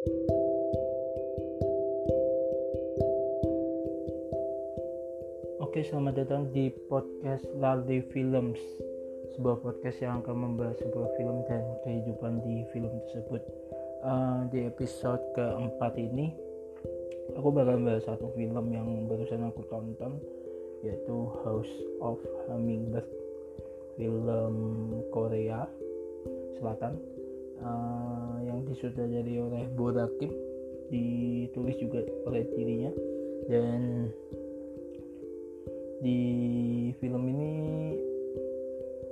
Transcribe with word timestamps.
Oke, 0.00 0.08
selamat 5.84 6.24
datang 6.24 6.48
di 6.56 6.72
podcast 6.88 7.44
Lalde 7.60 8.00
Films. 8.08 8.56
Sebuah 9.36 9.60
podcast 9.60 10.00
yang 10.00 10.24
akan 10.24 10.36
membahas 10.40 10.80
sebuah 10.80 11.04
film 11.20 11.44
dan 11.44 11.60
kehidupan 11.84 12.40
di 12.40 12.64
film 12.72 12.88
tersebut. 13.04 13.44
Uh, 14.00 14.48
Di 14.48 14.72
episode 14.72 15.20
keempat 15.36 15.92
ini 16.00 16.32
Aku 17.36 17.52
bakal 17.52 17.76
membahas 17.76 18.08
satu 18.08 18.32
film 18.32 18.72
yang 18.72 19.04
barusan 19.04 19.44
aku 19.44 19.68
tonton 19.68 20.16
Yaitu 20.80 21.28
House 21.44 21.76
of 22.00 22.16
Hummingbird. 22.48 23.04
Film 24.00 24.56
Korea 25.12 25.68
Selatan 26.56 26.96
uh, 27.64 28.40
Yang 28.44 28.58
disutradari 28.74 29.36
oleh 29.40 29.64
Borakim 29.72 30.32
Ditulis 30.90 31.78
juga 31.78 32.02
oleh 32.26 32.42
dirinya. 32.50 32.90
Dan 33.46 34.10
di 36.00 36.20
film 36.98 37.28
ini 37.30 37.52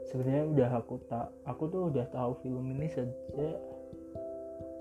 sebenarnya 0.09 0.45
udah 0.48 0.70
aku 0.80 0.95
tak 1.06 1.28
aku 1.45 1.68
tuh 1.68 1.82
udah 1.92 2.06
tahu 2.10 2.32
film 2.42 2.64
ini 2.74 2.90
sejak 2.90 3.56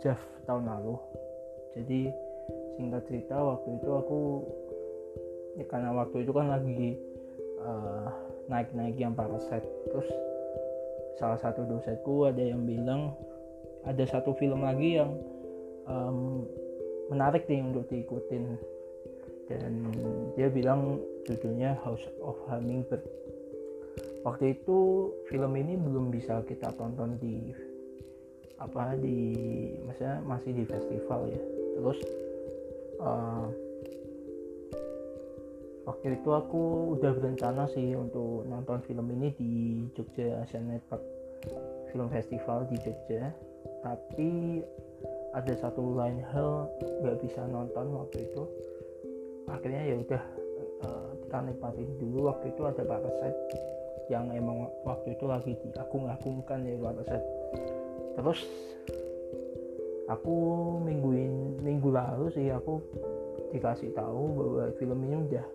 Jeff 0.02 0.20
tahun 0.50 0.66
lalu. 0.66 0.98
Jadi 1.78 2.10
singkat 2.80 3.06
cerita 3.06 3.36
waktu 3.38 3.78
itu 3.78 3.90
aku 3.94 4.20
ya 5.58 5.66
karena 5.70 5.90
waktu 5.94 6.26
itu 6.26 6.32
kan 6.34 6.48
lagi 6.50 6.98
uh, 7.62 8.10
naik-naik 8.50 8.98
yang 8.98 9.14
paraset. 9.14 9.62
Terus 9.90 10.08
salah 11.18 11.38
satu 11.38 11.66
dosenku 11.66 12.30
ada 12.30 12.42
yang 12.42 12.66
bilang 12.66 13.14
ada 13.88 14.04
satu 14.04 14.36
film 14.36 14.68
lagi 14.68 15.00
yang 15.00 15.16
um, 15.88 16.44
menarik 17.08 17.48
nih 17.48 17.64
untuk 17.64 17.88
diikutin. 17.88 18.60
Dan 19.48 19.96
dia 20.36 20.52
bilang 20.52 21.00
judulnya 21.24 21.80
House 21.88 22.04
of 22.20 22.36
Hummingbird. 22.52 23.00
Waktu 24.28 24.60
itu 24.60 25.10
film 25.32 25.56
ini 25.56 25.80
belum 25.80 26.12
bisa 26.12 26.44
kita 26.44 26.76
tonton 26.76 27.16
di 27.16 27.56
apa 28.60 28.98
di 29.00 29.40
maksudnya 29.88 30.20
masih 30.28 30.52
di 30.52 30.64
festival 30.68 31.32
ya. 31.32 31.42
Terus 31.80 32.00
uh, 33.00 33.48
waktu 35.88 36.20
itu 36.20 36.30
aku 36.36 36.92
udah 37.00 37.16
berencana 37.16 37.72
sih 37.72 37.96
untuk 37.96 38.44
nonton 38.52 38.84
film 38.84 39.08
ini 39.16 39.32
di 39.32 39.52
Jogja 39.96 40.44
Asian 40.44 40.68
Network 40.68 41.06
Film 41.96 42.12
Festival 42.12 42.68
di 42.68 42.76
Jogja 42.84 43.32
tapi 43.84 44.62
ada 45.36 45.54
satu 45.58 45.94
lain 45.94 46.24
hal 46.34 46.66
nggak 47.04 47.18
bisa 47.22 47.46
nonton 47.48 47.94
waktu 47.94 48.26
itu. 48.26 48.44
Akhirnya 49.48 49.84
ya 49.88 49.96
udah 50.02 50.24
uh, 50.84 51.10
kita 51.24 51.38
nikmatin 51.48 51.90
dulu. 52.02 52.32
Waktu 52.32 52.52
itu 52.52 52.62
ada 52.68 52.84
Parasite 52.84 53.40
yang 54.08 54.32
emang 54.32 54.72
waktu 54.88 55.20
itu 55.20 55.26
lagi 55.28 55.52
diagung-agungkan 55.68 56.64
ya 56.64 56.80
Parasite 56.80 57.28
terus 58.18 58.40
aku 60.08 60.36
mingguin 60.82 61.60
minggu 61.62 61.92
lalu 61.92 62.32
sih 62.34 62.48
aku 62.50 62.80
dikasih 63.52 63.92
tahu 63.94 64.24
bahwa 64.34 64.64
film 64.80 65.00
ini 65.06 65.16
udah 65.28 65.46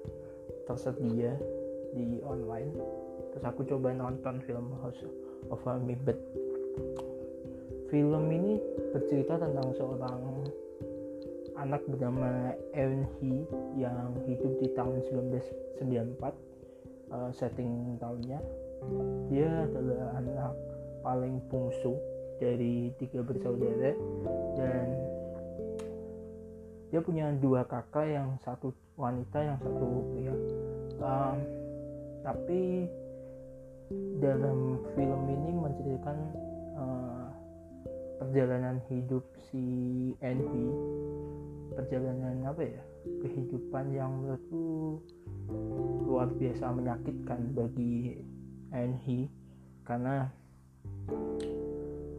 tersedia 0.68 1.36
di 1.92 2.20
online. 2.24 2.72
Terus 3.32 3.44
aku 3.44 3.64
coba 3.68 3.92
nonton 3.92 4.40
film 4.44 4.72
House 4.80 5.04
of 5.52 5.60
Hummingbird 5.64 6.20
film 7.92 8.24
ini 8.32 8.56
bercerita 8.96 9.36
tentang 9.36 9.68
seorang 9.76 10.48
anak 11.60 11.84
bernama 11.84 12.56
Eun 12.72 13.04
Hee 13.20 13.44
yang 13.76 14.16
hidup 14.24 14.56
di 14.64 14.72
tahun 14.72 15.04
1994 15.84 16.24
uh, 17.12 17.28
setting 17.36 18.00
tahunnya. 18.00 18.40
Dia 19.28 19.68
adalah 19.68 20.16
anak 20.16 20.56
paling 21.04 21.36
bungsu 21.52 21.92
dari 22.40 22.96
tiga 22.96 23.20
bersaudara 23.20 23.92
dan 24.56 24.86
dia 26.88 27.00
punya 27.04 27.28
dua 27.36 27.68
kakak 27.68 28.08
yang 28.08 28.40
satu 28.40 28.72
wanita 28.96 29.36
yang 29.36 29.60
satu 29.60 29.88
pria. 30.16 30.34
Um, 30.96 31.36
tapi 32.24 32.88
dalam 34.16 34.80
film 34.96 35.22
ini 35.28 35.50
menceritakan 35.60 36.18
uh, 36.80 37.21
perjalanan 38.22 38.78
hidup 38.86 39.26
si 39.50 39.64
Envy 40.22 40.70
perjalanan 41.74 42.46
apa 42.46 42.62
ya 42.62 42.82
kehidupan 43.26 43.90
yang 43.90 44.14
menurutku 44.22 45.02
luar 46.06 46.30
biasa 46.38 46.70
menyakitkan 46.70 47.50
bagi 47.50 48.22
Enhi 48.70 49.26
karena 49.82 50.30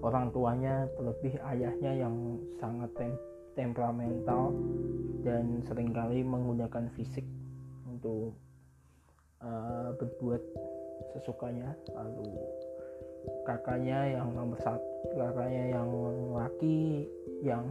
orang 0.04 0.28
tuanya 0.36 0.92
terlebih 1.00 1.40
ayahnya 1.40 1.92
yang 2.04 2.36
sangat 2.60 2.92
tem 3.00 3.16
temperamental 3.56 4.52
dan 5.24 5.64
sering 5.64 5.96
kali 5.96 6.20
menggunakan 6.20 6.92
fisik 7.00 7.24
untuk 7.88 8.36
uh, 9.40 9.96
berbuat 9.96 10.42
sesukanya. 11.16 11.78
Lalu 11.94 12.34
kakaknya 13.44 14.20
yang 14.20 14.32
nomor 14.36 14.58
satu 14.62 15.16
kakaknya 15.16 15.76
yang 15.76 15.90
laki 16.32 17.08
yang 17.44 17.64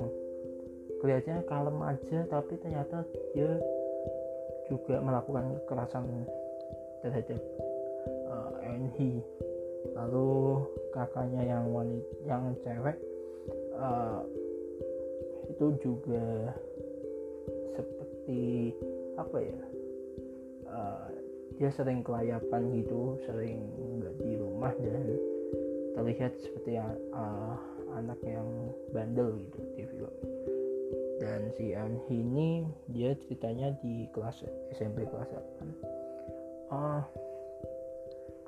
kelihatannya 1.01 1.43
kalem 1.49 1.79
aja 1.83 2.19
tapi 2.31 2.55
ternyata 2.63 3.03
dia 3.35 3.59
juga 4.71 5.03
melakukan 5.03 5.59
kekerasan 5.65 6.07
terhadap 7.03 7.41
uh, 8.31 8.55
lalu 9.99 10.63
kakaknya 10.95 11.43
yang 11.43 11.65
wanita 11.75 12.13
yang 12.23 12.43
cewek 12.63 12.97
uh, 13.75 14.23
itu 15.51 15.67
juga 15.83 16.55
seperti 17.75 18.73
apa 19.19 19.39
ya 19.43 19.61
uh, 20.71 21.07
dia 21.59 21.71
sering 21.75 22.01
kelayapan 22.07 22.63
gitu 22.79 23.19
sering 23.27 23.67
nggak 24.01 24.15
di 24.23 24.33
rumah 24.39 24.73
dan 24.81 25.32
terlihat 25.93 26.33
seperti 26.41 26.81
uh, 26.81 27.57
anak 27.97 28.19
yang 28.25 28.49
bandel 28.97 29.37
gitu 29.37 29.59
di 29.77 29.85
film 29.85 30.15
dan 31.23 31.55
si 31.55 31.71
Anhi 31.77 32.19
ini 32.19 32.67
dia 32.91 33.15
ceritanya 33.15 33.71
di 33.79 34.11
kelas 34.11 34.43
SMP 34.75 35.07
kelas 35.07 35.31
8 35.31 35.39
uh, 35.39 36.75
ah, 36.75 37.03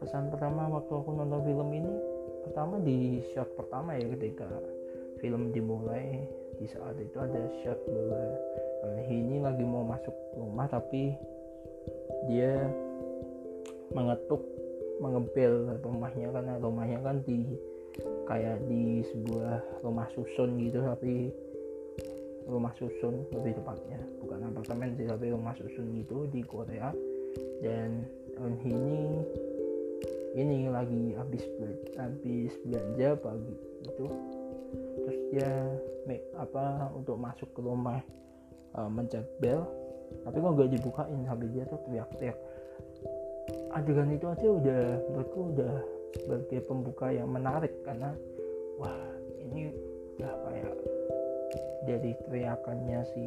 kesan 0.03 0.33
pertama 0.33 0.67
waktu 0.67 0.91
aku 0.91 1.11
nonton 1.15 1.45
film 1.47 1.71
ini 1.71 1.95
pertama 2.49 2.83
di 2.83 3.23
shot 3.33 3.47
pertama 3.55 3.95
ya 3.95 4.11
ketika 4.19 4.49
film 5.23 5.55
dimulai 5.55 6.27
di 6.59 6.67
saat 6.67 6.99
itu 6.99 7.17
ada 7.21 7.41
shot 7.63 7.79
bahwa 7.87 8.23
Anhi 8.85 9.17
ini 9.23 9.37
lagi 9.41 9.65
mau 9.65 9.87
masuk 9.87 10.13
rumah 10.37 10.67
tapi 10.69 11.15
dia 12.27 12.69
mengetuk 13.95 14.54
mengebel 15.03 15.79
rumahnya 15.83 16.31
karena 16.31 16.55
rumahnya 16.63 16.99
kan 17.03 17.23
di 17.27 17.59
kayak 18.27 18.59
di 18.67 19.07
sebuah 19.07 19.83
rumah 19.87 20.07
susun 20.15 20.59
gitu 20.59 20.83
tapi 20.83 21.31
rumah 22.45 22.73
susun 22.77 23.25
lebih 23.33 23.57
tepatnya. 23.57 24.01
Bukan 24.21 24.53
apartemen 24.53 24.97
sih 24.99 25.07
tapi 25.09 25.33
rumah 25.33 25.55
susun 25.57 25.95
itu 25.97 26.29
di 26.29 26.41
Korea. 26.45 26.93
Dan 27.63 28.07
Eunhee 28.39 28.71
ini 28.71 28.99
ini 30.35 30.59
lagi 30.71 31.15
habis 31.15 31.43
habis 31.97 32.53
belanja 32.67 33.17
pagi 33.19 33.55
itu. 33.87 34.07
Terus 35.05 35.19
dia 35.33 35.51
make 36.05 36.25
apa 36.37 36.91
untuk 36.93 37.17
masuk 37.17 37.49
ke 37.55 37.61
rumah 37.63 38.01
uh, 38.77 38.91
mencet 38.91 39.25
bel. 39.41 39.65
Tapi 40.15 40.37
kok 40.39 40.55
gak 40.55 40.71
dibukain 40.71 41.21
habis 41.27 41.51
dia 41.51 41.65
tuh 41.67 41.81
teriak-teriak 41.89 42.39
adegan 43.75 44.15
itu 44.15 44.27
aja 44.31 44.49
udah 44.49 44.85
menurutku 45.11 45.41
udah 45.55 45.75
sebagai 46.15 46.61
pembuka 46.65 47.11
yang 47.11 47.27
menarik 47.27 47.75
karena 47.83 48.15
wah 48.79 48.95
ini 49.43 49.75
udah 50.15 50.33
kayak 50.47 50.75
dari 51.85 52.17
teriakannya 52.27 53.01
si 53.13 53.25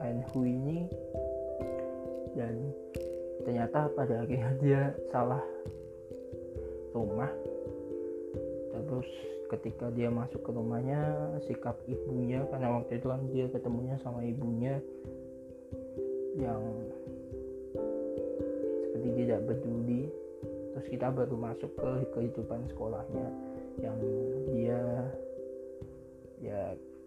Anhu 0.00 0.40
ini. 0.46 0.86
Dan 2.38 2.70
ternyata 3.42 3.90
pada 3.92 4.22
akhirnya 4.22 4.50
dia 4.62 4.82
salah 5.10 5.42
rumah. 6.94 7.30
Terus 8.70 9.10
ketika 9.50 9.90
dia 9.90 10.06
masuk 10.10 10.46
ke 10.46 10.50
rumahnya 10.54 11.02
sikap 11.46 11.74
ibunya 11.90 12.46
karena 12.54 12.78
waktu 12.78 13.02
itu 13.02 13.06
kan 13.10 13.22
dia 13.34 13.46
ketemunya 13.50 13.98
sama 13.98 14.22
ibunya 14.22 14.78
yang 16.38 16.62
tidak 19.16 19.40
peduli. 19.46 20.10
Terus 20.70 20.86
kita 20.86 21.10
baru 21.10 21.34
masuk 21.34 21.70
ke 21.74 21.90
kehidupan 22.14 22.70
sekolahnya 22.70 23.26
yang 23.82 23.98
dia 24.54 24.80
ya 26.40 26.62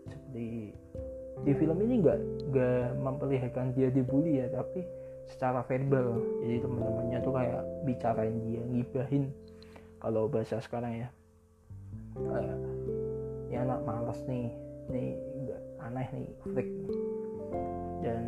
seperti 0.09 0.75
di 1.43 1.51
film 1.57 1.77
ini 1.81 2.03
nggak 2.03 2.19
nggak 2.53 2.87
memperlihatkan 3.01 3.73
dia 3.73 3.89
dibully 3.89 4.43
ya 4.43 4.47
tapi 4.51 4.83
secara 5.31 5.63
verbal. 5.63 6.19
Jadi 6.43 6.57
teman-temannya 6.59 7.19
tuh 7.23 7.33
kayak 7.33 7.63
bicarain 7.87 8.35
dia 8.45 8.61
ngibahin. 8.67 9.31
Kalau 10.03 10.27
bahasa 10.27 10.59
sekarang 10.59 10.99
ya 10.99 11.09
ini 13.53 13.55
anak 13.61 13.85
malas 13.85 14.17
nih 14.25 14.49
nih 14.89 15.13
nggak 15.45 15.61
aneh 15.85 16.07
nih 16.09 16.27
freak 16.41 16.69
dan 18.01 18.23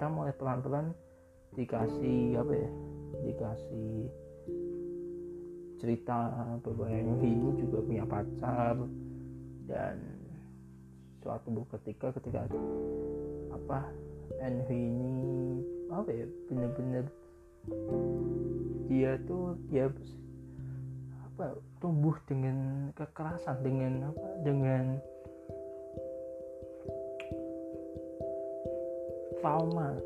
kita 0.00 0.08
mulai 0.08 0.32
pelan-pelan 0.32 0.96
dikasih 1.60 2.40
apa 2.40 2.52
ya 2.56 2.70
dikasih 3.20 4.08
cerita 5.76 6.32
bahwa 6.64 6.88
yang 6.88 7.20
ini 7.20 7.60
juga 7.60 7.84
punya 7.84 8.08
pacar 8.08 8.80
dan 9.68 10.00
suatu 11.20 11.52
ketika 11.76 12.16
ketika 12.16 12.48
apa 13.52 13.92
Envy 14.40 14.88
ini 14.88 15.60
apa 15.92 16.08
ya 16.08 16.24
bener-bener 16.48 17.04
dia 18.88 19.20
tuh 19.28 19.52
ya 19.68 19.92
apa 21.28 21.60
tumbuh 21.76 22.16
dengan 22.24 22.88
kekerasan 22.96 23.60
dengan 23.60 24.08
apa 24.08 24.28
dengan 24.48 24.96
trauma. 29.40 29.96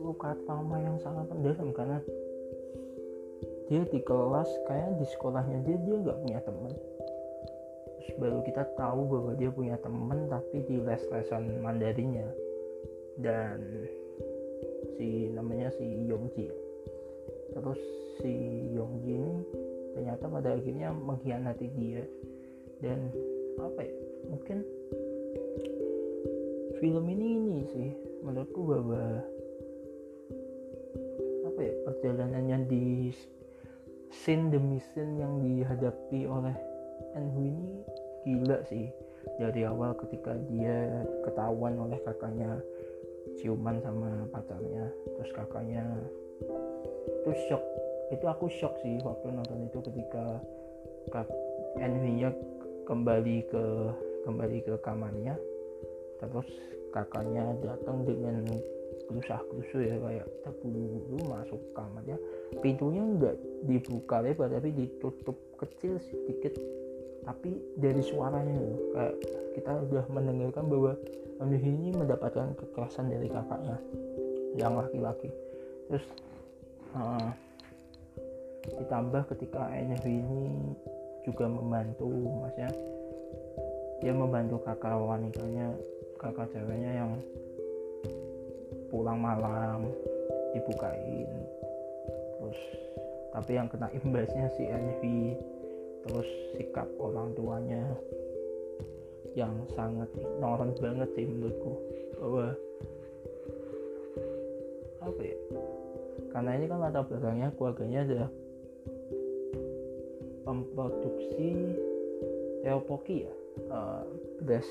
Luka 0.00 0.32
trauma 0.44 0.80
yang 0.80 0.96
sangat 1.00 1.28
mendalam 1.28 1.70
karena 1.76 1.98
dia 3.70 3.86
di 3.86 4.00
kelas 4.02 4.50
kayak 4.66 4.98
di 4.98 5.06
sekolahnya 5.14 5.62
dia 5.62 5.76
dia 5.78 5.94
nggak 5.94 6.18
punya 6.26 6.40
teman. 6.42 6.72
Terus 8.00 8.10
baru 8.18 8.38
kita 8.42 8.64
tahu 8.74 9.00
bahwa 9.06 9.32
dia 9.38 9.50
punya 9.52 9.76
teman 9.78 10.26
tapi 10.26 10.66
di 10.66 10.82
les-lesan 10.82 11.62
Mandarinnya 11.62 12.26
dan 13.20 13.60
si 14.98 15.30
namanya 15.30 15.70
si 15.78 15.86
Yongji. 16.08 16.50
Terus 17.54 17.80
si 18.18 18.32
Yongji 18.74 19.12
ini 19.20 19.36
ternyata 19.94 20.24
pada 20.26 20.56
akhirnya 20.56 20.90
mengkhianati 20.90 21.66
dia. 21.78 22.02
Dan 22.80 23.12
apa 23.60 23.84
ya 23.84 23.94
mungkin 24.26 24.64
film 26.80 27.04
ini 27.12 27.26
ini 27.36 27.58
sih 27.68 28.09
menurutku 28.20 28.60
bahwa 28.64 29.02
apa 31.50 31.60
ya 31.60 31.74
perjalanannya 31.88 32.58
di 32.68 32.86
scene 34.10 34.52
demi 34.52 34.78
scene 34.92 35.20
yang 35.20 35.40
dihadapi 35.40 36.26
oleh 36.26 36.56
Enhu 37.16 37.40
ini 37.48 37.68
gila 38.28 38.60
sih. 38.68 38.92
Dari 39.40 39.64
awal 39.64 39.96
ketika 39.96 40.36
dia 40.48 41.04
ketahuan 41.24 41.76
oleh 41.80 41.96
kakaknya 42.04 42.60
ciuman 43.40 43.80
sama 43.84 44.28
pacarnya 44.32 44.88
terus 45.16 45.30
kakaknya 45.32 45.84
itu 47.08 47.32
shock. 47.48 47.64
Itu 48.10 48.24
aku 48.26 48.50
shock 48.52 48.74
sih 48.84 49.00
waktu 49.00 49.32
nonton 49.32 49.68
itu 49.70 49.78
ketika 49.92 50.40
kak 51.12 51.28
Enhu-nya 51.78 52.34
kembali 52.84 53.46
ke 53.48 53.64
kembali 54.26 54.58
ke 54.66 54.74
kamarnya. 54.82 55.38
Terus 56.20 56.48
kakaknya 56.90 57.54
datang 57.62 58.02
dengan 58.04 58.46
gerusah 59.10 59.42
gerusu 59.50 59.82
ya 59.82 59.98
kayak 59.98 60.26
terburu-buru 60.46 61.18
masuk 61.26 61.60
kamarnya. 61.74 62.14
Pintunya 62.62 63.02
nggak 63.02 63.36
dibuka 63.66 64.22
lebar 64.22 64.50
tapi 64.54 64.70
ditutup 64.70 65.34
kecil 65.58 65.98
sedikit. 65.98 66.54
Tapi 67.26 67.50
dari 67.76 68.00
suaranya 68.00 68.54
kayak 68.94 69.14
kita 69.58 69.72
udah 69.90 70.04
mendengarkan 70.08 70.66
bahwa 70.70 70.92
Anu 71.40 71.56
ini 71.56 71.96
mendapatkan 71.96 72.52
kekerasan 72.52 73.08
dari 73.08 73.26
kakaknya 73.32 73.80
yang 74.54 74.76
laki-laki. 74.76 75.32
Terus 75.88 76.06
uh, 76.94 77.32
ditambah 78.78 79.24
ketika 79.34 79.72
Anu 79.72 79.96
ini 80.04 80.42
juga 81.24 81.48
membantu 81.48 82.08
maksudnya 82.40 82.70
dia 84.00 84.16
membantu 84.16 84.56
kakak 84.64 84.96
wanitanya 84.96 85.76
kakak 86.20 86.52
ceweknya 86.52 87.00
yang 87.00 87.12
pulang 88.92 89.16
malam 89.16 89.88
dibukain. 90.52 91.32
Terus 92.36 92.60
tapi 93.32 93.56
yang 93.56 93.72
kena 93.72 93.88
imbasnya 93.96 94.52
si 94.52 94.68
Envy 94.68 95.32
terus 96.04 96.28
sikap 96.56 96.88
orang 97.00 97.32
tuanya 97.32 97.84
yang 99.32 99.64
sangat 99.72 100.12
ignorant 100.20 100.76
banget 100.76 101.08
sih 101.16 101.24
menurutku. 101.24 101.72
Bahwa 102.20 102.52
apa 105.00 105.20
ya 105.24 105.38
karena 106.36 106.50
ini 106.60 106.64
kan 106.68 106.78
latar 106.84 107.08
belakangnya 107.08 107.48
keluarganya 107.56 108.00
adalah 108.04 108.30
pemproduksi 110.44 111.48
teopoki 112.60 113.24
ya 113.24 113.32
uh, 113.72 114.04
beras 114.44 114.68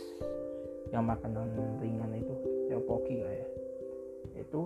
yang 0.89 1.06
makanan 1.06 1.50
ringan 1.81 2.12
itu 2.18 2.33
teopoki 2.69 3.21
lah 3.21 3.33
ya. 3.33 3.47
Itu 4.41 4.62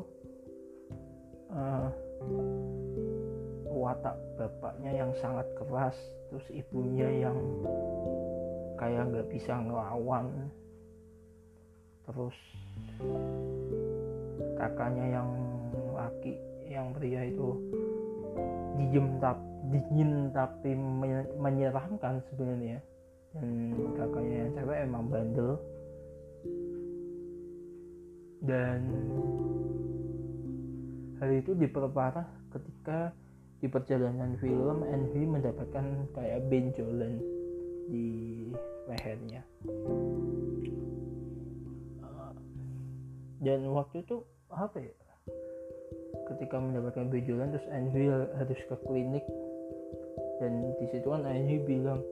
uh, 1.51 1.89
watak 3.67 4.15
bapaknya 4.39 4.91
yang 5.03 5.11
sangat 5.19 5.47
keras 5.59 5.97
terus 6.31 6.45
ibunya 6.49 7.29
yang 7.29 7.37
kayak 8.79 9.07
nggak 9.11 9.27
bisa 9.31 9.53
ngelawan. 9.59 10.51
Terus 12.03 12.35
kakaknya 14.59 15.19
yang 15.19 15.29
laki 15.95 16.35
yang 16.67 16.91
pria 16.95 17.27
itu 17.27 17.55
diem 18.79 19.07
tapi 19.19 19.53
dingin 19.71 20.29
tapi 20.35 20.75
menyeramkan 21.39 22.19
sebenarnya. 22.29 22.79
Dan 23.33 23.73
kakaknya 23.97 24.35
yang 24.45 24.51
cewek 24.53 24.77
emang 24.85 25.09
bandel 25.09 25.57
dan 28.43 28.83
hal 31.23 31.29
itu 31.31 31.55
diperparah 31.55 32.27
ketika 32.51 33.15
di 33.63 33.71
perjalanan 33.71 34.35
film 34.43 34.83
Envy 34.83 35.23
mendapatkan 35.23 36.11
kayak 36.11 36.43
benjolan 36.51 37.23
di 37.87 38.51
lehernya. 38.91 39.39
Dan 43.43 43.71
waktu 43.71 44.03
itu 44.03 44.23
apa 44.51 44.79
ya? 44.83 44.91
Ketika 46.27 46.59
mendapatkan 46.59 47.07
benjolan 47.07 47.55
terus 47.55 47.67
Envy 47.71 48.11
harus 48.11 48.59
ke 48.67 48.75
klinik. 48.83 49.23
Dan 50.43 50.75
di 50.83 50.85
situ 50.91 51.07
kan 51.07 51.23
Envy 51.23 51.63
bilang 51.63 52.03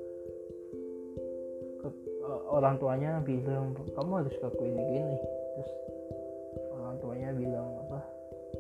ke, 1.84 1.88
orang 2.48 2.80
tuanya 2.80 3.20
bilang 3.24 3.76
kamu 3.76 4.24
harus 4.24 4.36
ke 4.40 4.48
klinik 4.56 4.88
ini. 4.88 5.18
Terus 5.60 5.72
bilang 7.36 7.68
apa 7.88 8.00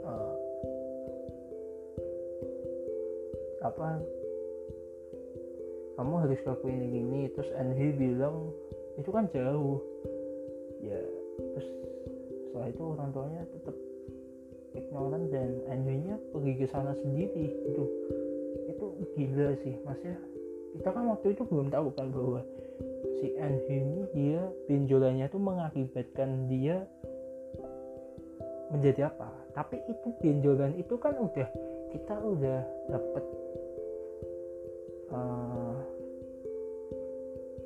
uh, 0.05 0.35
apa 3.61 3.87
kamu 6.01 6.13
harus 6.17 6.39
ke 6.41 6.53
klinik 6.65 6.91
ini. 6.91 7.21
Terus 7.37 7.49
Envy 7.53 7.93
bilang 7.93 8.49
itu 8.97 9.09
kan 9.13 9.29
jauh. 9.29 9.77
Ya 10.81 10.97
terus 11.37 11.67
setelah 12.49 12.67
itu 12.73 12.83
orang 12.83 13.09
tuanya 13.13 13.41
tetap 13.53 13.75
ignoran 14.73 15.23
dan 15.29 15.49
Envy 15.69 15.95
nya 16.09 16.15
pergi 16.33 16.53
ke 16.57 16.65
sana 16.73 16.97
sendiri. 17.05 17.53
Itu 17.69 17.83
itu 18.71 18.85
gila 19.13 19.53
sih 19.61 19.77
maksudnya 19.85 20.17
kita 20.71 20.89
kan 20.89 21.03
waktu 21.11 21.35
itu 21.35 21.43
belum 21.45 21.67
tahu 21.69 21.91
kan 21.93 22.09
bahwa 22.09 22.41
si 23.21 23.35
Envy 23.37 23.75
ini 23.77 24.01
dia 24.15 24.41
benjolannya 24.65 25.27
tuh 25.29 25.41
mengakibatkan 25.41 26.49
dia 26.49 26.87
menjadi 28.71 29.11
apa. 29.11 29.29
Tapi 29.51 29.83
itu 29.85 30.07
benjolan 30.23 30.73
itu 30.79 30.95
kan 30.95 31.13
udah 31.19 31.47
kita 31.91 32.15
udah 32.23 32.59
dapet 32.87 33.23
uh, 35.11 35.75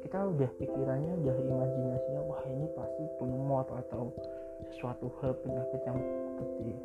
kita 0.02 0.18
udah 0.34 0.50
pikirannya 0.58 1.14
udah 1.22 1.36
imajinasinya 1.46 2.22
wah 2.26 2.42
ini 2.50 2.66
pasti 2.74 3.04
tumor 3.22 3.70
atau 3.86 4.10
sesuatu 4.74 5.14
hal 5.22 5.38
penyakit 5.46 5.82
yang 5.86 6.00
gede. 6.42 6.76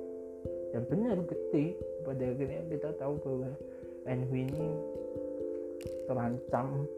Dan 0.70 0.82
benar 0.86 1.16
gede 1.26 1.74
pada 2.04 2.24
akhirnya 2.28 2.62
kita 2.68 2.88
tahu 3.00 3.14
bahwa 3.24 3.50
Envy 4.08 4.48
ini 4.48 4.66
terancam 6.08 6.88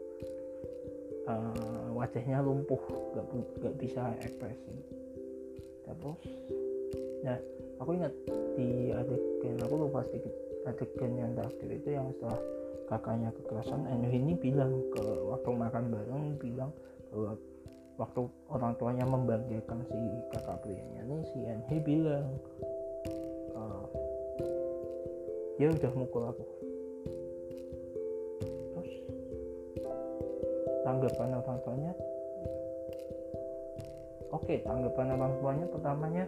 uh, 1.27 1.87
wajahnya 1.95 2.43
lumpuh 2.43 2.79
gak, 3.15 3.25
gak 3.63 3.75
bisa 3.79 4.03
ekspresi. 4.21 4.75
Terus 5.83 6.19
nah 7.23 7.37
aku 7.79 7.95
ingat 7.95 8.13
di 8.59 8.91
adegan 8.91 9.55
aku 9.63 9.75
lupa 9.87 10.03
sedikit 10.05 10.33
adegan 10.67 11.11
yang 11.15 11.31
terakhir 11.35 11.69
itu 11.71 11.89
yang 11.95 12.07
setelah 12.15 12.39
kakaknya 12.87 13.29
kekerasan. 13.33 13.87
Enu 13.89 14.11
ini 14.11 14.33
bilang 14.35 14.71
ke 14.91 15.03
waktu 15.25 15.49
makan 15.49 15.83
bareng 15.89 16.25
bilang 16.37 16.71
bahwa 17.09 17.33
waktu 17.95 18.21
orang 18.49 18.73
tuanya 18.77 19.05
membanggakan 19.05 19.85
si 19.87 19.97
kakak 20.33 20.57
prianya 20.65 21.01
nih 21.05 21.21
si 21.29 21.37
NH 21.45 21.71
bilang 21.85 22.27
dia 25.61 25.69
udah 25.69 25.91
mukul 25.93 26.25
aku. 26.25 26.43
Terus 28.73 28.91
tanggapan 30.81 31.29
orang 31.37 31.59
tuanya? 31.61 31.91
Oke 34.33 34.43
okay, 34.49 34.57
tanggapan 34.65 35.13
orang 35.13 35.33
tuanya 35.37 35.65
pertamanya 35.69 36.25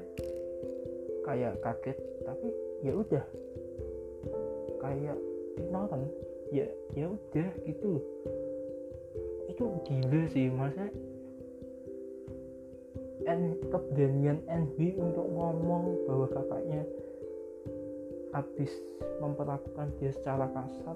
kayak 1.26 1.58
kaget 1.66 1.98
tapi 2.22 2.48
ya 2.86 2.94
udah. 2.94 3.26
Kayak 4.80 5.18
ignoran 5.58 6.06
ya 6.54 6.68
ya 6.94 7.10
udah 7.10 7.50
gitu 7.66 7.98
itu 9.50 9.64
gila 9.88 10.22
sih 10.30 10.52
masa 10.52 10.86
N 13.26 13.58
keberanian 13.74 14.38
NB 14.46 14.78
untuk 15.02 15.26
ngomong 15.26 16.06
bahwa 16.06 16.28
kakaknya 16.30 16.86
habis 18.36 18.70
memperlakukan 19.18 19.90
dia 19.98 20.14
secara 20.14 20.46
kasar. 20.54 20.94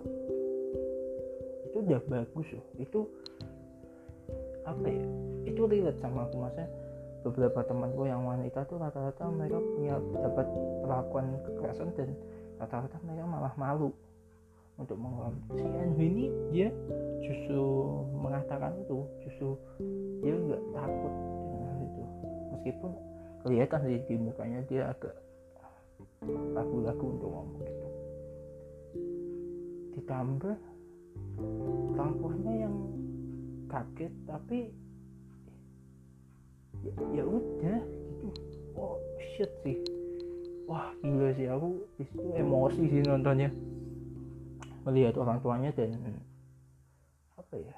Itu 1.71 1.81
udah 1.81 1.97
bagus 2.05 2.47
loh. 2.53 2.65
Itu 2.77 3.09
apa 4.67 4.85
ya 4.85 5.05
itu 5.49 5.61
relate 5.65 5.97
sama 5.97 6.29
aku 6.29 6.37
maksudnya 6.37 6.69
beberapa 7.23 7.59
temanku 7.67 8.07
yang 8.07 8.23
wanita 8.23 8.63
tuh 8.69 8.79
rata-rata 8.79 9.27
mereka 9.27 9.59
punya 9.59 9.95
dapat 10.23 10.47
perlakuan 10.83 11.25
kekerasan 11.43 11.91
dan 11.95 12.15
rata-rata 12.59 12.97
mereka 13.03 13.23
malah 13.27 13.53
malu 13.59 13.91
untuk 14.79 14.95
mengungkap 14.95 15.35
si 15.59 15.67
NB 15.67 15.99
ini 15.99 16.25
dia 16.55 16.69
justru 17.19 17.63
mengatakan 18.15 18.79
itu 18.79 19.03
justru 19.27 19.59
dia 20.23 20.31
nggak 20.31 20.63
takut 20.71 21.13
meskipun 22.59 22.91
kelihatan 23.43 23.79
di, 23.87 23.97
di 24.03 24.15
mukanya 24.19 24.59
dia 24.67 24.91
agak 24.91 25.15
ragu-ragu 26.51 27.05
untuk 27.07 27.29
ngomong 27.31 27.63
gitu. 27.63 27.87
Ditambah 29.95 30.57
orang 32.19 32.43
yang 32.59 32.75
kaget 33.71 34.13
tapi 34.27 34.75
ya, 36.87 37.23
udah. 37.23 37.79
Gitu 37.83 38.49
oh 38.79 38.95
shit 39.35 39.51
sih? 39.63 39.77
Wah 40.69 40.93
gila 41.01 41.33
sih 41.33 41.49
aku 41.49 41.81
di 41.97 42.03
situ 42.07 42.27
emosi 42.37 42.83
sih 42.87 43.01
nontonnya. 43.03 43.49
Melihat 44.87 45.17
orang 45.19 45.41
tuanya 45.43 45.69
dan 45.75 45.97
apa 47.35 47.55
ya? 47.57 47.75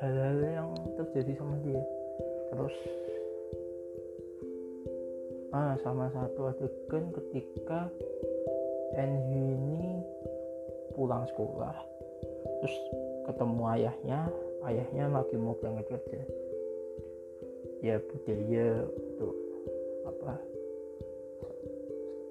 Hal-hal 0.00 0.38
yang 0.44 0.70
terjadi 0.96 1.32
sama 1.38 1.56
dia. 1.64 1.82
Terus 2.52 2.76
ah 5.56 5.72
sama 5.80 6.12
satu 6.12 6.52
adegan 6.52 7.12
ketika 7.14 7.88
NH 8.96 9.32
ini 9.32 10.00
pulang 10.96 11.24
sekolah. 11.32 11.76
Terus 12.64 12.76
ketemu 13.28 13.62
ayahnya 13.76 14.20
ayahnya 14.66 15.04
lagi 15.10 15.34
mau 15.38 15.54
berangkat 15.58 15.86
kerja. 15.94 16.22
Ya 17.84 17.96
budaya 18.02 18.66
untuk 18.88 19.34
apa 20.06 20.32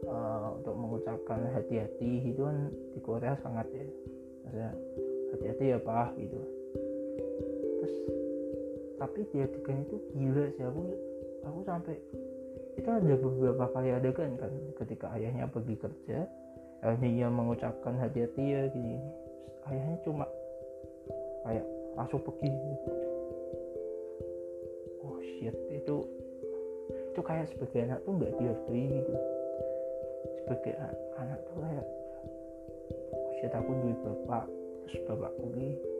uh, 0.10 0.48
untuk 0.60 0.76
mengucapkan 0.76 1.40
hati-hati 1.54 2.34
itu 2.34 2.42
kan 2.44 2.72
di 2.92 3.00
Korea 3.00 3.34
sangat 3.40 3.68
ya. 3.72 3.86
Maksudnya 4.44 4.72
hati-hati 5.32 5.64
ya 5.72 5.80
pak 5.80 6.10
gitu. 6.20 6.40
Terus 7.80 7.96
tapi 9.00 9.20
di 9.32 9.38
adegan 9.40 9.78
itu 9.88 9.96
gila 10.12 10.46
sih. 10.56 10.64
Aku 10.68 10.82
aku 11.46 11.60
sampai 11.64 11.96
itu 12.76 12.90
ada 12.92 13.16
beberapa 13.16 13.66
kali 13.72 13.90
adegan 13.96 14.36
kan 14.36 14.52
ketika 14.84 15.08
ayahnya 15.16 15.48
pergi 15.48 15.80
kerja 15.80 16.28
ayahnya 16.84 17.32
mengucapkan 17.32 17.96
hati-hati 17.96 18.44
ya 18.44 18.68
gini 18.68 19.00
ayahnya 19.72 19.98
cuma 20.04 20.28
kayak 21.48 21.66
langsung 21.96 22.22
pergi. 22.22 22.52
Oh 25.02 25.18
shit 25.20 25.56
itu 25.72 25.96
itu 27.16 27.22
kayak 27.24 27.48
sebagai 27.50 27.80
anak 27.88 28.00
tuh 28.04 28.12
nggak 28.20 28.34
dihargai 28.36 28.86
gitu. 29.02 29.14
Sebagai 30.44 30.74
anak 31.18 31.40
tuh 31.48 31.58
kayak 31.64 31.86
oh 33.16 33.32
shit 33.40 33.52
aku 33.56 33.72
duit 33.82 34.00
bapak 34.04 34.46
terus 34.86 35.02
bapak 35.10 35.32
pergi 35.40 35.96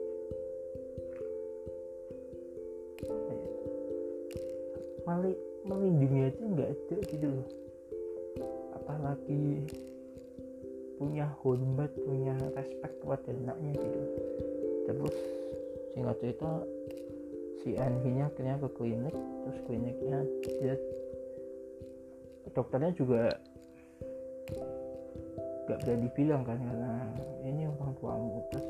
malah 5.06 5.30
melindungi 5.62 6.26
aja 6.26 6.42
nggak 6.42 6.70
ada 6.74 6.96
gitu 7.06 7.26
loh. 7.30 7.48
Apalagi 8.74 9.62
punya 10.98 11.30
hormat 11.46 11.90
punya 11.94 12.34
respect 12.58 12.94
kepada 12.98 13.30
anaknya 13.30 13.72
gitu. 13.78 14.00
Terus 14.90 15.16
singkat 15.96 16.16
cerita 16.20 16.50
si 17.64 17.72
Anhi-nya 17.80 18.28
akhirnya 18.28 18.60
ke 18.60 18.68
klinik 18.76 19.16
terus 19.16 19.58
kliniknya 19.64 20.18
dia 20.60 20.76
dokternya 22.52 22.92
juga 22.92 23.32
gak 25.66 25.82
berani 25.82 26.08
bilang 26.14 26.46
kan 26.46 26.56
karena 26.62 26.94
ini 27.42 27.66
orang 27.66 27.92
tuamu. 27.98 28.38
Terus 28.54 28.66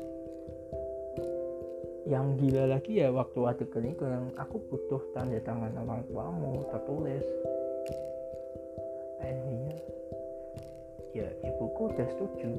yang 2.07 2.39
gila 2.39 2.63
lagi 2.71 3.03
ya 3.03 3.11
waktu 3.13 3.39
adegan 3.45 3.85
itu 3.85 4.03
yang 4.07 4.25
aku 4.39 4.57
butuh 4.71 5.01
tanda 5.13 5.37
tangan 5.45 5.77
orang 5.77 6.01
tuamu 6.09 6.65
tertulis. 6.73 7.25
Akhirnya 9.21 9.75
ya 11.13 11.27
ibuku 11.45 11.81
udah 11.93 12.07
setuju. 12.17 12.51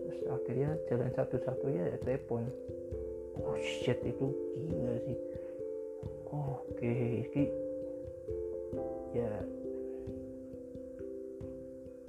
Terus 0.00 0.20
akhirnya 0.32 0.70
jalan 0.88 1.10
satu-satunya 1.12 1.82
ya 1.92 1.96
telepon 2.02 2.48
oh 3.42 3.58
shit 3.58 3.98
itu 4.06 4.26
gila 4.68 4.94
sih. 5.02 5.18
Oke 6.34 7.26
okay. 7.30 7.50
ya 9.14 9.30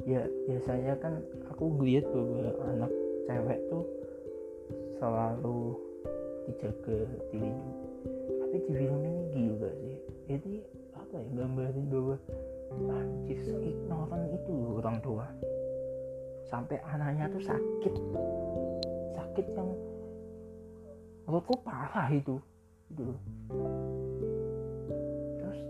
ya 0.05 0.21
biasanya 0.49 0.93
kan 1.01 1.21
aku 1.49 1.69
ngeliat 1.77 2.05
bahwa 2.09 2.49
anak 2.73 2.91
cewek 3.25 3.59
tuh 3.69 3.85
selalu 5.01 5.77
dijaga 6.45 6.97
dilindungi. 7.33 7.85
Tapi 8.41 8.55
di 8.61 8.71
film 8.73 9.01
ini 9.01 9.23
gila 9.33 9.69
sih. 9.81 9.97
Jadi 10.29 10.53
apa 10.93 11.15
ya 11.17 11.29
gambarin 11.37 11.85
bahwa 11.89 12.15
anjir 12.93 13.39
ignoran 13.61 14.21
itu 14.33 14.53
orang 14.81 14.97
tua. 15.01 15.25
Sampai 16.45 16.77
anaknya 16.85 17.25
tuh 17.33 17.41
sakit. 17.41 17.93
Sakit 19.17 19.45
yang 19.57 19.69
menurutku 21.25 21.57
parah 21.65 22.07
itu 22.13 22.37
gitu 22.93 23.13
terus 25.41 25.61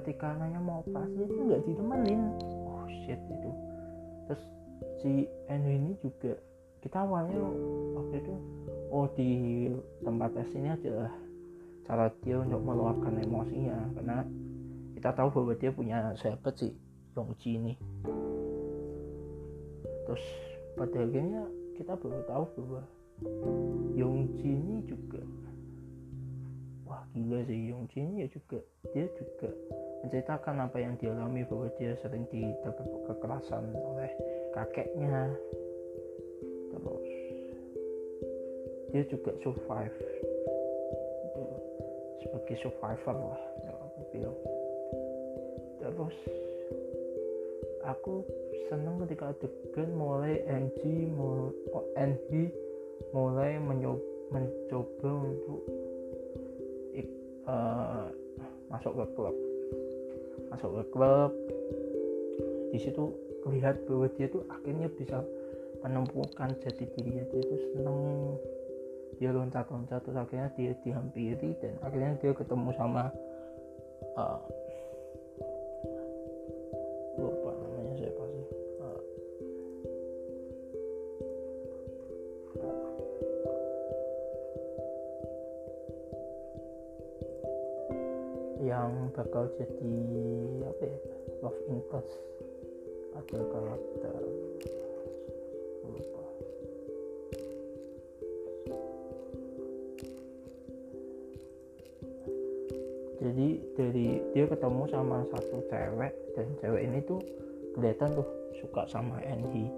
ketika 0.00 0.32
anaknya 0.32 0.60
mau 0.60 0.80
operasi 0.80 1.20
itu 1.20 1.40
nggak 1.46 1.62
ditemenin. 1.68 2.22
Oh 2.64 2.88
shit 3.04 3.20
itu 3.20 3.50
terus 4.26 4.42
si 5.04 5.12
Enu 5.52 5.68
ini 5.68 5.90
juga 6.00 6.32
kita 6.80 7.04
awalnya 7.04 7.38
waktu 7.94 8.24
itu 8.24 8.34
oh 8.92 9.06
di 9.16 9.30
tempat 10.04 10.36
tes 10.36 10.52
ini 10.52 10.68
adalah 10.72 11.12
cara 11.88 12.06
dia 12.22 12.38
untuk 12.38 12.62
meluapkan 12.62 13.16
emosinya. 13.18 13.78
Karena 13.96 14.24
kita 14.94 15.10
tahu 15.16 15.28
bahwa 15.32 15.52
dia 15.58 15.70
punya 15.74 15.98
sahabat 16.16 16.54
sih 16.56 16.72
Yongji 17.16 17.58
ini. 17.58 17.74
Terus 20.08 20.24
pada 20.76 20.98
akhirnya 21.04 21.42
kita 21.76 21.92
baru 21.96 22.22
tahu 22.24 22.44
bahwa 22.56 22.82
Yongji 23.92 24.48
ini 24.48 24.82
juga. 24.88 25.20
Wah 26.88 27.04
gila 27.12 27.44
sih 27.44 27.68
Yongji 27.68 27.98
ini 28.00 28.24
ya 28.24 28.28
juga. 28.32 28.58
Dia 28.96 29.06
juga 29.18 29.50
menceritakan 30.02 30.56
apa 30.66 30.76
yang 30.82 30.94
dialami 30.98 31.46
bahwa 31.46 31.70
dia 31.78 31.94
sering 32.02 32.26
didapat 32.32 32.86
kekerasan 33.06 33.70
oleh 33.76 34.10
kakeknya. 34.56 35.30
Terus 36.72 37.08
dia 38.90 39.02
juga 39.08 39.30
survive. 39.44 39.98
Sebagai 42.22 42.56
survivor 42.64 43.16
lah 43.16 43.42
yang 43.66 43.76
aku 43.76 44.00
bilang. 44.10 44.38
Terus 45.82 46.16
aku 47.82 48.22
seneng 48.70 49.02
ketika 49.04 49.34
adegan 49.34 49.90
mulai 49.98 50.40
NG 50.46 51.10
mulai 51.12 51.50
oh, 51.74 51.86
NG 51.98 52.48
mulai 53.12 53.60
mencoba 53.60 55.10
untuk 55.10 55.60
uh, 57.46 58.08
masuk 58.70 58.92
ke 58.96 59.04
klub. 59.14 59.36
Masuk 60.50 60.70
ke 60.78 60.82
klub. 60.92 61.30
Di 62.72 62.78
situ 62.80 63.12
lihat 63.50 63.82
bahwa 63.84 64.06
dia 64.16 64.26
tuh 64.30 64.46
akhirnya 64.48 64.88
bisa 64.88 65.20
menemukan 65.82 66.50
jati 66.62 66.84
diri 66.96 67.20
dia. 67.20 67.24
Itu 67.28 67.56
seneng. 67.74 67.98
Dia 69.20 69.30
loncat-loncat 69.30 70.02
terus 70.02 70.18
akhirnya 70.18 70.50
dia 70.56 70.72
dihampiri 70.82 71.54
dan 71.62 71.78
akhirnya 71.84 72.16
dia 72.18 72.32
ketemu 72.34 72.74
sama 72.74 73.12
uh, 74.18 74.40
jadi 89.62 89.94
apa 90.66 90.82
ya 90.82 90.98
love 91.42 91.60
interest 91.70 92.12
atau 93.12 93.42
karakter. 93.52 94.22
Lupa 95.86 96.24
jadi 103.22 103.48
dari 103.78 104.08
dia 104.34 104.44
ketemu 104.50 104.82
sama 104.90 105.22
satu 105.30 105.62
cewek 105.70 106.12
dan 106.34 106.46
cewek 106.58 106.82
ini 106.82 106.98
tuh 107.06 107.20
kelihatan 107.78 108.18
tuh 108.18 108.28
suka 108.58 108.82
sama 108.90 109.22
Enhi 109.22 109.70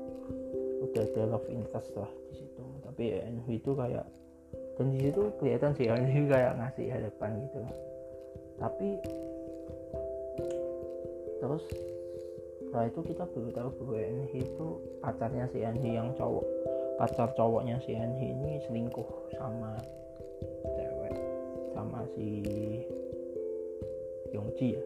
udah 0.85 1.05
ada 1.05 1.23
love 1.29 1.49
interest 1.49 1.93
lah 1.97 2.11
di 2.33 2.41
situ. 2.41 2.63
Tapi 2.85 3.05
Enhi 3.21 3.57
itu 3.57 3.73
kayak 3.73 4.07
dan 4.75 4.87
di 4.91 4.99
situ 5.07 5.23
kelihatan 5.39 5.71
sih 5.77 5.87
Enhi 5.89 6.27
kayak 6.29 6.53
ngasih 6.61 6.87
hadapan 6.93 7.31
gitu. 7.47 7.59
Tapi 8.59 8.89
terus 11.45 11.65
setelah 12.65 12.89
itu 12.89 13.01
kita 13.05 13.25
baru 13.29 13.49
tahu 13.53 13.71
bahwa 13.85 14.01
Enhi 14.01 14.41
itu 14.41 14.67
pacarnya 15.05 15.45
si 15.53 15.61
Enhi 15.61 15.91
yang 15.93 16.09
cowok. 16.17 16.47
Pacar 16.97 17.29
cowoknya 17.37 17.77
si 17.85 17.93
Enhi 17.93 18.33
ini 18.33 18.65
selingkuh 18.65 19.05
sama 19.37 19.77
cewek 20.65 21.15
sama 21.77 22.01
si 22.17 22.41
Yongji 24.33 24.81
ya. 24.81 24.85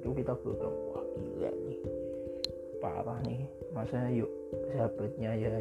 Itu 0.00 0.16
kita 0.16 0.32
baru 0.32 0.56
tahu 0.56 0.76
wah 0.96 1.04
gila 1.14 1.50
nih. 1.52 1.78
Parah 2.80 3.20
nih. 3.28 3.44
Masa 3.76 4.08
yuk 4.08 4.32
sahabatnya 4.72 5.30
ya 5.36 5.60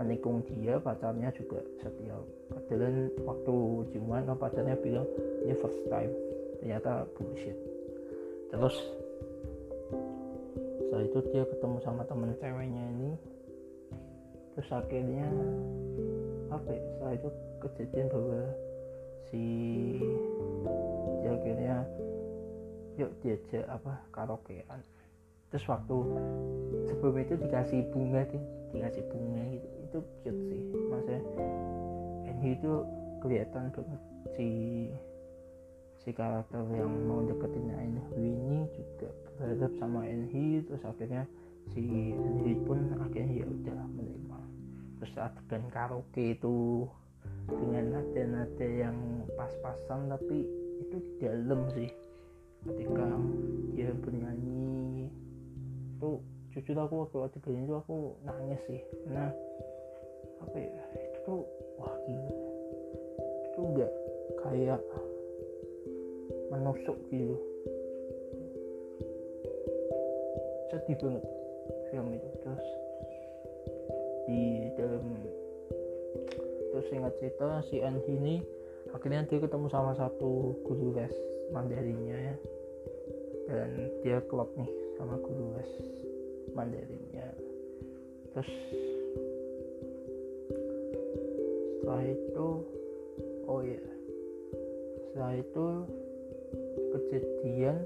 menikung 0.00 0.40
dia 0.48 0.80
pacarnya 0.80 1.28
juga 1.36 1.60
setia. 1.78 2.16
Padahal 2.48 3.12
waktu 3.22 3.54
ciuman 3.92 4.32
pacarnya 4.34 4.74
bilang 4.80 5.06
ini 5.44 5.54
first 5.60 5.78
time. 5.92 6.10
Ternyata 6.58 7.06
bullshit 7.18 7.71
terus 8.52 8.76
setelah 10.92 11.08
itu 11.08 11.18
dia 11.32 11.42
ketemu 11.48 11.76
sama 11.80 12.04
temen 12.04 12.36
ceweknya 12.36 12.84
ini. 12.92 13.10
Terus 14.52 14.68
akhirnya 14.68 15.24
apa 16.52 16.68
ya 16.68 16.82
setelah 16.84 17.12
itu 17.16 17.28
kejadian 17.64 18.06
bahwa 18.12 18.40
si 19.32 19.44
dia 21.24 21.32
akhirnya 21.32 21.76
yuk 23.00 23.10
diajak 23.24 23.64
apa 23.72 24.04
karaokean. 24.12 24.84
Terus 25.48 25.64
waktu 25.64 25.96
sebelum 26.92 27.16
itu 27.24 27.34
dikasih 27.40 27.88
bunga 27.88 28.28
sih 28.28 28.42
dikasih 28.76 29.02
bunga 29.08 29.42
gitu. 29.48 29.68
Itu 29.88 29.98
cute 30.20 30.42
sih 30.52 30.60
maksudnya. 30.92 31.20
Andy 32.28 32.48
itu 32.52 32.72
kelihatan 33.24 33.72
banget 33.72 34.00
si 34.36 34.48
si 36.02 36.10
karakter 36.10 36.66
yang 36.74 36.90
mau 37.06 37.22
deketin 37.22 37.70
Enhy 37.70 38.34
ini 38.34 38.66
juga 38.74 39.14
berharap 39.38 39.70
sama 39.78 40.02
Enhy 40.02 40.58
terus 40.66 40.82
akhirnya 40.82 41.30
si 41.70 42.10
Enhy 42.10 42.58
pun 42.66 42.90
akhirnya 42.98 43.42
ya 43.42 43.46
udah 43.46 43.78
menerima. 43.94 44.38
Terus 44.98 45.14
adegan 45.14 45.64
karaoke 45.70 46.34
itu 46.34 46.86
dengan 47.46 47.98
nada-nada 47.98 48.66
yang 48.66 48.98
pas-pasan 49.38 50.10
tapi 50.10 50.42
itu 50.82 50.98
dalam 51.22 51.70
sih. 51.70 51.90
Ketika 52.66 53.06
dia 53.74 53.94
bernyanyi 53.94 55.06
itu 55.98 56.10
jujur 56.50 56.76
aku 56.82 57.06
waktu 57.06 57.18
adegan 57.30 57.62
itu 57.62 57.74
aku 57.78 58.18
nangis 58.26 58.58
sih. 58.66 58.82
Karena 59.06 59.30
apa 60.42 60.56
ya 60.58 60.82
itu 60.98 61.18
tuh 61.22 61.46
wah 61.78 61.94
gila. 62.10 62.34
Itu 63.54 63.60
enggak 63.70 63.92
kayak 64.42 64.82
menusuk 66.52 67.00
gitu 67.08 67.36
sedih 70.72 70.96
banget 71.00 71.24
film 71.92 72.08
itu. 72.16 72.28
Terus 72.40 72.66
di 74.24 74.42
dalam 74.76 75.06
terus 76.72 76.88
ingat 76.92 77.12
cerita 77.20 77.60
si 77.68 77.84
Anhi 77.84 78.12
ini 78.16 78.34
akhirnya 78.92 79.28
dia 79.28 79.40
ketemu 79.40 79.68
sama 79.68 79.92
satu 79.96 80.56
guru 80.64 80.96
les 80.96 81.12
Mandarinnya 81.52 82.16
ya. 82.16 82.36
Dan 83.52 83.70
dia 84.00 84.18
klop 84.28 84.48
nih 84.56 84.70
sama 84.96 85.20
guru 85.20 85.52
les 85.56 85.70
Mandarinnya 86.56 87.26
terus 88.32 88.48
setelah 91.76 92.04
itu 92.08 92.48
oh 93.44 93.60
ya 93.60 93.84
setelah 95.12 95.32
itu 95.36 95.66
kejadian 96.74 97.84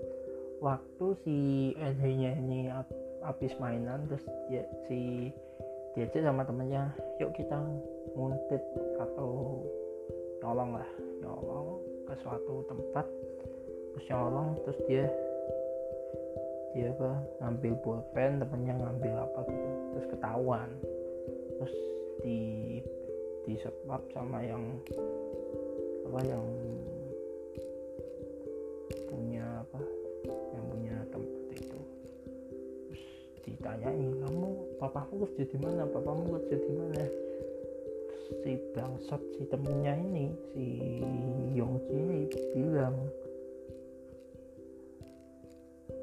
waktu 0.61 1.07
si 1.22 1.37
NH 1.77 2.05
nya 2.16 2.31
ini 2.40 2.59
habis 3.22 3.53
mainan 3.59 4.07
terus 4.07 4.25
dia 4.49 4.62
si 4.87 5.31
diajak 5.96 6.22
sama 6.22 6.44
temennya 6.44 6.92
yuk 7.18 7.33
kita 7.33 7.57
nguntit 8.12 8.62
atau 9.01 9.61
nyolong 10.44 10.77
lah. 10.77 10.90
Nyolong 11.25 11.68
ke 12.07 12.14
suatu 12.22 12.62
tempat 12.68 13.07
terus 13.96 14.05
nyolong 14.12 14.49
terus 14.62 14.79
dia 14.87 15.05
dia 16.77 16.92
apa 16.92 17.25
ngambil 17.40 17.72
pulpen 17.81 18.37
temennya 18.44 18.75
ngambil 18.77 19.14
apa 19.25 19.38
gitu 19.49 19.68
terus 19.96 20.07
ketahuan. 20.12 20.68
Terus 21.57 21.75
di 22.20 22.40
di 23.49 23.55
sebab 23.57 24.01
sama 24.12 24.44
yang 24.44 24.62
apa 26.07 26.20
yang 26.22 26.44
ditanyain 33.77 34.12
kamu 34.25 34.49
papamu 34.81 35.29
kerja 35.29 35.45
di 35.53 35.57
mana? 35.61 35.85
Papamu 35.85 36.25
kerja 36.41 36.57
di 36.57 36.71
mana? 36.73 37.05
Si 38.27 38.53
bangsat 38.73 39.23
si 39.37 39.43
temennya 39.53 39.93
ini 40.01 40.27
si 40.51 40.65
Yongji 41.55 41.93
ini 41.93 42.21
bilang 42.57 42.97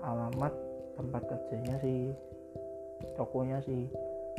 alamat 0.06 0.54
tempat 0.96 1.22
kerjanya 1.28 1.76
si 1.82 2.14
tokonya 3.18 3.58
si 3.66 3.90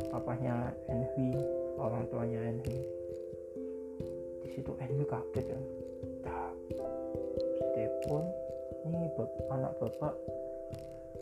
papahnya 0.09 0.73
Envy 0.89 1.35
orang 1.77 2.07
tuanya 2.09 2.39
Envy 2.41 2.79
di 4.41 4.49
situ 4.55 4.71
Envy 4.79 5.05
kaget 5.05 5.45
kan. 5.45 5.63
Nah, 6.25 6.49
telepon 7.75 8.23
ini 8.89 9.05
anak 9.51 9.77
bapak 9.77 10.13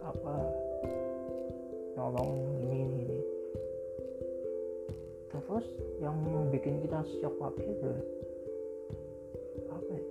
apa 0.04 0.36
nolong 1.94 2.58
ini 2.66 2.78
ini, 2.82 3.02
ini. 3.06 3.20
terus 5.30 5.66
yang 6.02 6.18
bikin 6.50 6.82
kita 6.82 7.06
shock 7.22 7.38
lagi 7.38 7.62
itu 7.62 7.90
apa 9.70 9.92
ya? 9.94 10.04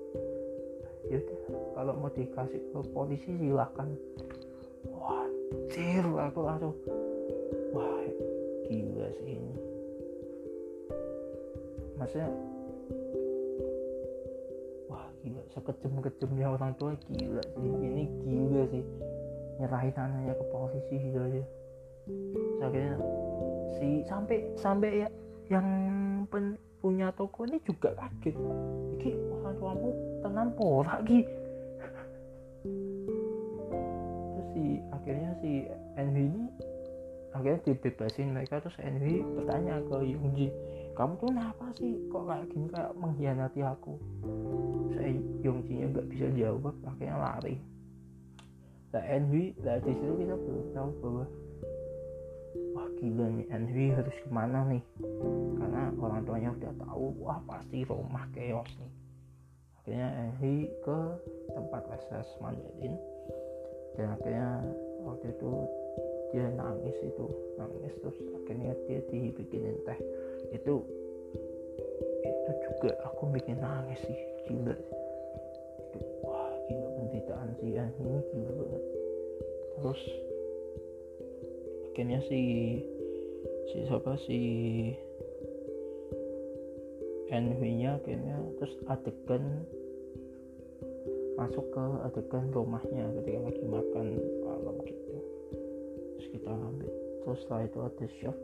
Yaudah 1.11 1.39
kalau 1.75 1.93
mau 1.99 2.11
dikasih 2.15 2.63
ke 2.71 2.81
polisi 2.95 3.31
silahkan 3.35 3.91
wah 4.95 5.27
aku 6.31 6.41
langsung 6.47 6.75
wah 7.75 8.07
gila 8.71 9.09
sih 9.19 9.43
ini. 9.43 9.55
Maksudnya 11.99 12.31
wah 14.87 15.07
gila 15.27 15.43
sekejam-kejamnya 15.51 16.47
orang 16.47 16.73
tua 16.79 16.95
gila 17.11 17.43
sih 17.43 17.67
ini 17.67 18.05
gila 18.23 18.63
sih. 18.71 18.85
Nyerahin 19.59 19.95
anaknya 19.99 20.35
ke 20.39 20.45
polisi 20.49 20.97
gitu 21.11 21.19
aja 21.19 21.43
akhirnya 22.63 22.97
si 23.79 24.03
sampai 24.07 24.39
sampai 24.59 25.07
ya 25.07 25.09
yang 25.51 25.67
pen, 26.31 26.57
punya 26.83 27.15
toko 27.15 27.47
ini 27.47 27.59
juga 27.63 27.95
kaget. 27.95 28.35
Iki 28.99 29.11
orang 29.31 29.55
tuamu 29.59 29.91
tenang 30.23 30.51
pola 30.59 30.99
lagi 30.99 31.21
terus 34.33 34.49
si 34.55 34.79
akhirnya 34.95 35.31
si 35.43 35.67
Envy 35.99 36.25
ini 36.31 36.45
akhirnya 37.35 37.61
dibebasin 37.67 38.35
mereka. 38.35 38.63
Terus 38.63 38.79
Envy 38.83 39.23
bertanya 39.35 39.83
ke 39.87 39.97
Yungji 40.03 40.49
kamu 40.93 41.17
tuh 41.17 41.29
kenapa 41.33 41.65
sih 41.81 41.97
kok 42.13 42.29
kayak 42.29 42.47
gini 42.53 42.69
kayak 42.69 42.93
mengkhianati 43.01 43.61
aku? 43.65 43.97
Saya 44.93 45.17
Yongji 45.41 45.73
nya 45.81 45.87
nggak 45.89 46.09
bisa 46.13 46.27
jawab 46.37 46.77
akhirnya 46.85 47.17
lari. 47.17 47.57
Nah 48.93 49.05
Envy 49.09 49.57
lah 49.65 49.81
di 49.81 49.93
situ 49.97 50.13
kita 50.21 50.37
belum 50.37 50.67
tahu 50.77 50.91
bahwa 51.01 51.25
wah 52.73 52.89
gila 53.01 53.27
nih 53.33 53.47
Henry 53.49 53.87
harus 53.93 54.17
ke 54.17 54.29
mana 54.29 54.65
nih? 54.69 54.83
Karena 55.57 55.93
orang 55.97 56.23
tuanya 56.25 56.51
udah 56.53 56.73
tahu 56.81 57.07
wah 57.21 57.41
pasti 57.49 57.85
rumah 57.89 58.25
chaos 58.37 58.69
nih. 58.81 58.93
Akhirnya 59.83 60.09
Henry 60.15 60.71
ke 60.85 60.99
tempat 61.53 61.83
les 61.91 62.31
Mandarin 62.39 62.95
dan 63.99 64.07
akhirnya 64.17 64.49
waktu 65.05 65.27
itu 65.35 65.53
dia 66.33 66.49
nangis 66.57 66.97
itu 67.03 67.27
nangis 67.61 67.93
terus 68.01 68.19
akhirnya 68.41 68.73
dia 68.89 69.01
dibikinin 69.11 69.77
teh. 69.85 69.99
Itu 70.55 70.87
itu 72.23 72.53
juga 72.69 72.91
aku 73.11 73.33
bikin 73.35 73.59
nangis 73.59 74.01
sih 74.07 74.19
gila. 74.47 74.77
Wah 76.23 76.53
gila 76.71 76.89
penderitaan 76.97 77.51
si 77.59 77.75
Henry 77.75 78.01
ini 78.07 78.21
gila 78.33 78.51
banget. 78.55 78.85
Terus 79.77 80.03
akhirnya 81.93 82.25
si 82.25 82.41
si 83.69 83.85
siapa 83.85 84.17
si 84.25 84.41
NV 87.29 87.61
nya 87.61 88.01
akhirnya 88.01 88.41
terus 88.57 88.73
adegan 88.89 89.69
masuk 91.37 91.69
ke 91.69 91.85
adegan 92.09 92.49
rumahnya 92.49 93.13
ketika 93.21 93.41
lagi 93.45 93.65
makan 93.69 94.07
malam 94.41 94.77
gitu. 94.89 95.17
Terus 96.17 96.27
kita 96.33 96.49
ambil. 96.49 96.93
Terus 97.25 97.39
setelah 97.45 97.63
itu 97.69 97.79
ada 97.85 98.07
chef. 98.21 98.37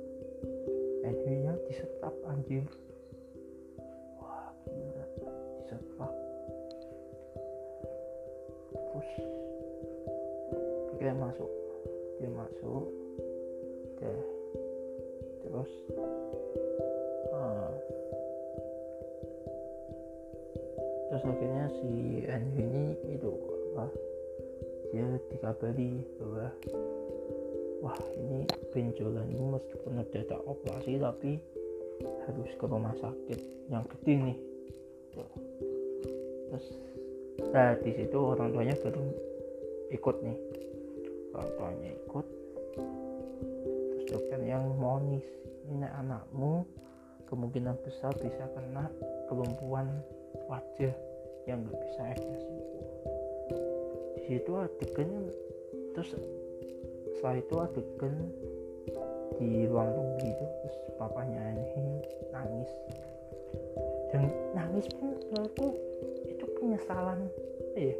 NV 1.09 1.25
nya 1.25 1.53
disetap 1.73 2.15
anjir 2.29 2.65
terus 21.19 21.35
akhirnya 21.35 21.67
si 21.83 22.23
NV 22.31 22.57
ini 22.63 22.85
itu 23.11 23.31
apa 23.75 23.91
dia 24.95 25.03
dikabari 25.35 25.99
bahwa 26.15 26.47
wah 27.83 27.99
ini 28.15 28.47
benjolanmu 28.71 29.59
meskipun 29.59 29.99
udah 29.99 30.25
tak 30.31 30.43
operasi 30.47 31.03
tapi 31.03 31.43
harus 32.23 32.51
ke 32.55 32.65
rumah 32.71 32.95
sakit 33.03 33.41
yang 33.67 33.83
gede 33.99 34.15
nih. 34.31 34.39
Terus 36.55 36.67
nah 37.51 37.75
di 37.83 37.91
situ 37.99 38.19
orang 38.23 38.55
tuanya 38.55 38.79
baru 38.79 39.03
ikut 39.91 40.17
nih. 40.23 40.39
Orang 41.35 41.51
tuanya 41.59 41.91
ikut. 41.99 42.27
Terus 43.91 44.05
dokter 44.07 44.39
yang 44.47 44.71
monis 44.79 45.27
ini 45.67 45.83
anakmu 45.83 46.63
kemungkinan 47.27 47.75
besar 47.83 48.15
bisa 48.23 48.47
kena 48.55 48.87
kelumpuhan 49.27 49.91
wajah 50.47 51.08
yang 51.49 51.65
nggak 51.65 51.81
bisa 51.81 52.03
ekspresi 52.13 52.59
di 54.29 54.37
situ 54.37 54.53
adegan 54.61 55.33
terus 55.97 56.13
setelah 57.17 57.41
itu 57.41 57.55
adegan 57.57 58.15
di 59.41 59.65
ruang 59.65 59.89
tunggu 59.97 60.21
itu 60.29 60.45
terus 60.45 60.77
papanya 61.01 61.41
ini 61.57 62.05
nangis. 62.29 62.71
Dan 64.13 64.29
nangis 64.53 64.85
pun 64.93 65.17
aku 65.33 65.73
itu 66.29 66.45
penyesalan. 66.61 67.25
Ya 67.73 67.97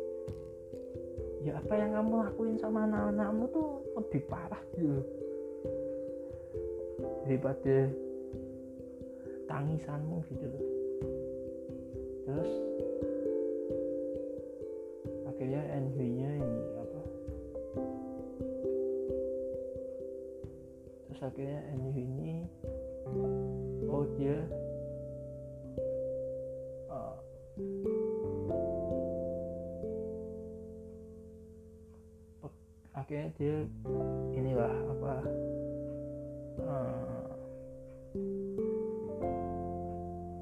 ya 1.39 1.53
apa 1.57 1.73
yang 1.81 1.97
kamu 1.97 2.13
lakuin 2.29 2.57
sama 2.61 2.85
anak-anakmu 2.85 3.45
tuh 3.49 3.69
lebih 3.97 4.23
parah 4.29 4.63
gitu. 4.77 5.01
Daripada 7.25 7.89
tangisanmu 9.49 10.29
gitu 10.29 10.45
loh 10.45 10.78
dia 33.39 33.63
inilah 34.35 34.75
apa 34.99 35.15
uh, 36.59 37.31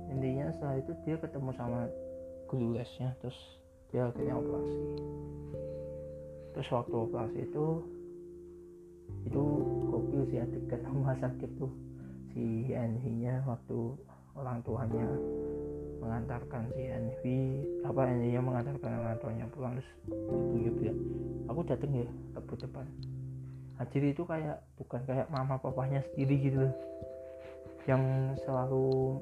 intinya 0.09 0.49
setelah 0.57 0.81
itu 0.81 0.93
dia 1.05 1.21
ketemu 1.21 1.53
sama 1.61 1.93
guru 2.49 2.73
lesnya 2.73 3.13
terus 3.21 3.37
dia 3.93 4.09
akhirnya 4.09 4.41
operasi. 4.41 4.81
Terus 6.57 6.69
waktu 6.73 6.97
operasi 6.97 7.39
itu 7.45 7.67
itu 9.29 9.43
gokil 9.93 10.23
sih 10.33 10.41
adegan 10.41 10.83
rumah 10.91 11.17
sakit 11.21 11.51
tuh 11.61 11.73
si 12.33 12.73
Envy 12.73 13.13
nya 13.13 13.45
waktu 13.45 13.93
orang 14.33 14.65
tuanya 14.65 15.07
mengantarkan 16.07 16.71
si 16.71 16.87
Envy 16.87 17.39
apa 17.83 18.07
Envy 18.07 18.31
nya 18.31 18.41
mengantarkan 18.41 19.19
tuanya 19.19 19.51
pulang 19.51 19.75
terus 19.75 19.91
ibunya 20.07 20.71
bilang 20.71 20.99
aku 21.51 21.61
dateng 21.67 21.93
ya 21.99 22.09
ke 22.39 22.55
depan. 22.63 22.87
Hadir 23.77 24.03
itu 24.09 24.23
kayak 24.25 24.63
bukan 24.81 25.03
kayak 25.05 25.29
mama 25.29 25.59
papanya 25.61 26.01
sendiri 26.09 26.49
gitu 26.49 26.65
yang 27.91 28.33
selalu 28.47 29.21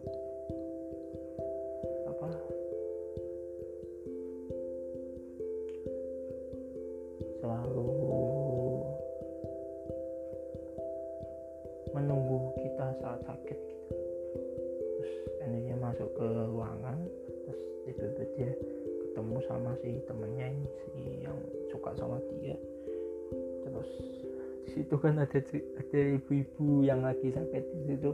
ada 25.35 25.59
ada 25.83 26.01
ibu-ibu 26.15 26.87
yang 26.87 27.03
lagi 27.03 27.35
sakit 27.35 27.65
di 27.75 27.83
situ. 27.91 28.11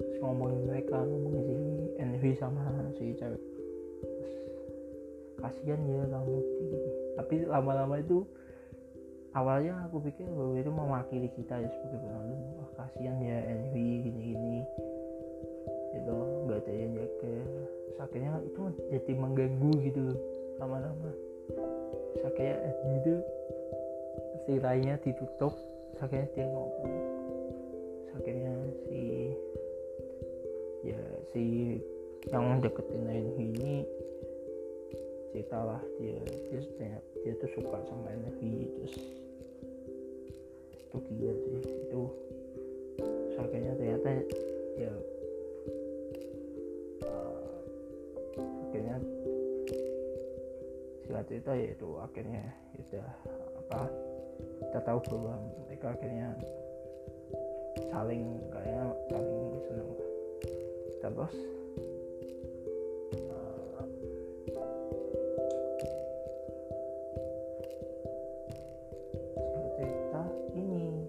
Terus 0.00 0.16
ngomongin 0.24 0.64
mereka 0.64 0.96
ngomongin 0.96 1.44
si 1.44 1.56
Envy 2.00 2.32
sama 2.40 2.64
si 2.96 3.12
cewek. 3.20 3.42
Kasihan 5.38 5.80
ya 5.84 6.08
kamu 6.08 6.36
gitu. 6.40 6.76
Tapi 7.20 7.34
lama-lama 7.44 8.00
itu 8.00 8.24
awalnya 9.36 9.76
aku 9.86 10.08
pikir 10.08 10.24
bahwa 10.32 10.56
itu 10.56 10.70
mewakili 10.72 11.28
kita 11.36 11.60
ya 11.60 11.68
sebagai 11.68 12.00
penonton. 12.00 12.40
Wah 12.58 12.70
kasihan 12.80 13.16
ya 13.20 13.38
Envy 13.44 14.08
gini-gini. 14.08 14.64
Itu 16.00 16.16
nggak 16.48 16.58
ada 16.64 16.72
yang 16.72 16.92
jaga. 16.96 17.34
Terus 17.84 17.98
akhirnya 18.00 18.32
itu 18.40 18.60
jadi 18.88 19.12
mengganggu 19.14 19.72
gitu 19.84 20.02
lama-lama. 20.58 21.12
Terus 22.16 22.24
akhirnya 22.24 22.56
Envy 22.72 22.92
itu 23.04 23.14
si 24.48 24.52
lainnya 24.58 24.96
ditutup 25.04 25.54
terus 25.94 26.10
akhirnya 26.10 26.28
dia 26.34 26.46
ngomong. 26.50 26.90
Terus 28.02 28.10
akhirnya 28.18 28.52
si 28.82 29.02
ya 30.82 31.00
si 31.30 31.44
yang 32.34 32.58
deketin 32.58 33.06
Envy 33.06 33.54
ini 33.54 33.74
ceritalah 35.30 35.78
dia 36.02 36.18
dia 36.50 36.60
dia, 36.82 36.98
dia 37.22 37.32
tuh 37.38 37.50
suka 37.54 37.78
sama 37.86 38.10
Envy 38.10 38.66
terus 38.74 38.94
itu 40.74 40.96
gila 40.98 41.34
sih 41.38 41.58
itu 41.62 42.02
terus 42.98 43.36
akhirnya 43.38 43.72
ternyata 43.78 44.08
ya 44.74 44.92
akhirnya 48.66 48.96
singkat 51.06 51.24
cerita 51.30 51.52
ya 51.54 51.68
itu 51.70 51.88
akhirnya 52.02 52.44
ya 52.74 52.82
udah 52.90 53.08
apa 53.62 53.80
kita 54.40 54.80
tahu 54.82 54.98
bahwa 55.10 55.34
mereka 55.66 55.86
akhirnya 55.94 56.28
saling 57.90 58.42
kayaknya 58.50 58.86
saling 59.10 59.38
seneng 59.68 59.90
terus 61.04 61.34
cerita 69.76 70.22
ini 70.56 71.04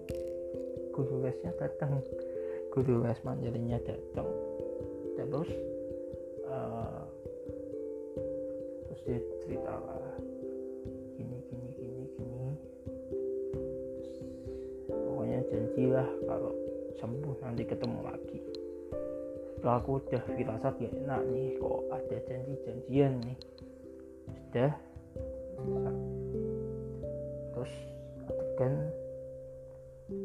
guru 0.92 1.24
lesnya 1.24 1.52
datang. 1.56 2.04
Guru 2.76 3.00
les 3.02 3.16
mandarinnya 3.24 3.80
datang. 3.82 4.28
Terus 5.16 5.50
uh, 6.44 7.02
terus 8.84 9.00
dia 9.08 9.18
cerita 9.48 9.72
lah 9.80 10.05
janjilah 15.76 16.08
kalau 16.24 16.56
sembuh 16.96 17.36
nanti 17.44 17.68
ketemu 17.68 18.00
lagi. 18.00 18.40
Kalau 19.60 19.76
aku 19.76 19.90
udah 20.08 20.24
firasat 20.24 20.74
ya 20.80 20.88
enak 20.88 21.20
nih 21.28 21.60
kok 21.60 21.80
ada 21.92 22.16
janji-janjian 22.24 23.12
nih. 23.20 23.38
Sudah. 24.24 24.72
Terus 27.52 27.72
adegan 28.24 28.74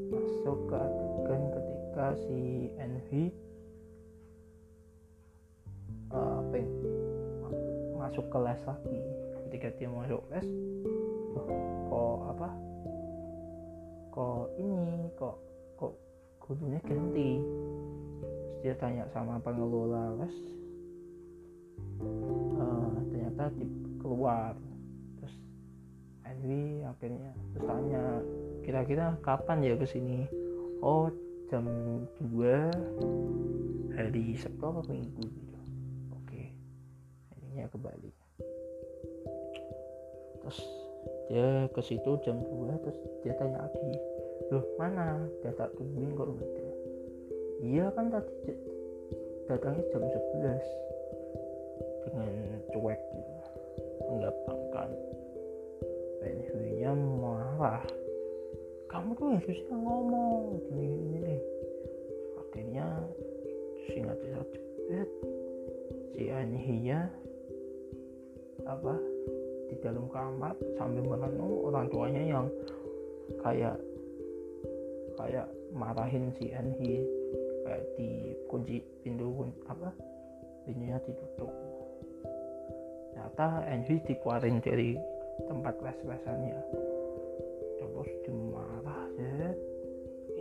masuk 0.07 0.57
ke 0.71 0.75
adegan 0.79 1.41
ketika 1.51 2.07
si 2.15 2.71
Envy 2.79 3.23
uh, 6.15 6.39
peng 6.47 6.71
masuk 7.99 8.23
ke 8.31 8.39
les 8.39 8.61
lagi. 8.63 8.99
Ketika 9.51 9.67
dia 9.75 9.91
masuk 9.91 10.23
les 10.31 10.47
oh, 11.35 11.43
kok 11.91 12.19
apa? 12.39 12.49
kok 12.55 12.70
ini 14.62 15.10
kok 15.17 15.38
kok 15.76 15.93
gurunya 16.38 16.78
ganti? 16.86 17.41
Terus 18.21 18.38
dia 18.62 18.74
tanya 18.78 19.10
sama 19.10 19.41
pengelola 19.41 20.21
les 20.21 20.36
uh, 22.62 22.93
ternyata 23.10 23.50
di, 23.58 23.65
keluar. 23.97 24.54
Terus 25.17 25.34
Envy 26.30 26.86
akhirnya 26.86 27.34
terus 27.54 27.65
tanya 27.65 28.04
kira-kira 28.62 29.17
kapan 29.26 29.65
ya 29.65 29.74
ke 29.74 29.89
sini 29.89 30.30
oh 30.86 31.10
jam 31.50 31.65
2 32.21 33.97
hari 33.97 34.38
Sabtu 34.38 34.62
apa 34.62 34.82
Minggu 34.86 35.26
gitu. 35.26 35.60
Oke 36.13 36.54
akhirnya 37.34 37.65
kembali. 37.74 38.12
Terus 40.41 40.60
dia 41.32 41.65
ke 41.71 41.82
situ 41.82 42.12
jam 42.21 42.38
2 42.43 42.84
terus 42.84 43.00
dia 43.24 43.34
tanya 43.39 43.63
lagi 43.63 44.20
loh 44.49 44.65
mana? 44.82 45.30
Dia 45.45 45.54
tak 45.54 45.75
tungguin 45.77 46.17
kok 46.17 46.27
enggak 46.34 46.49
ada 46.49 46.71
iya 47.62 47.86
kan 47.93 48.10
tadi 48.10 48.58
datangnya 49.45 49.86
jam 49.93 50.01
11 50.01 50.82
dengan 52.10 52.30
cuek 52.73 52.99
gitu. 53.13 53.34
Menggapangkan 54.10 54.89
penhuinya 56.19 56.91
marah. 56.97 57.86
Kamu 58.89 59.13
tuh 59.15 59.38
harusnya 59.38 59.77
ngomong. 59.77 60.60
Gini 60.67 60.86
gini 60.89 61.17
deh. 61.21 61.41
Akhirnya 62.41 62.88
singkat 63.88 64.17
cerita 64.19 64.43
cepet 64.51 65.10
si 66.12 66.23
Anhiya 66.27 67.08
apa 68.67 68.93
di 69.71 69.75
dalam 69.80 70.06
kamar 70.12 70.54
sambil 70.75 71.08
merenung 71.08 71.71
orang 71.71 71.88
tuanya 71.88 72.23
yang 72.27 72.45
kayak 73.39 73.80
kayak 75.21 75.47
marahin 75.71 76.34
si 76.38 76.49
Anhi 76.49 77.05
kayak 77.62 77.84
di 77.95 78.34
kunci 78.49 78.81
pintu 79.05 79.45
apa 79.69 79.93
pintunya 80.65 80.97
ditutup. 81.05 81.51
Ternyata 83.13 83.65
Anhi 83.69 83.95
dikeluarin 84.01 84.57
dari 84.62 84.97
tempat 85.45 85.77
les-lesannya 85.81 86.60
terus 87.81 88.10
dimarah 88.25 89.05
ya 89.17 89.51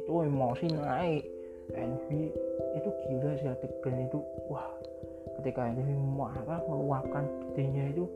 itu 0.00 0.12
emosi 0.26 0.66
naik. 0.74 1.24
Envy 1.70 2.34
itu 2.74 2.88
gila 3.06 3.30
sih 3.38 3.46
adegan 3.46 4.10
itu. 4.10 4.18
Wah 4.50 4.66
ketika 5.38 5.70
Envy 5.70 5.94
marah 5.94 6.58
meluapkan 6.66 7.30
gedenya 7.46 7.94
itu 7.94 8.10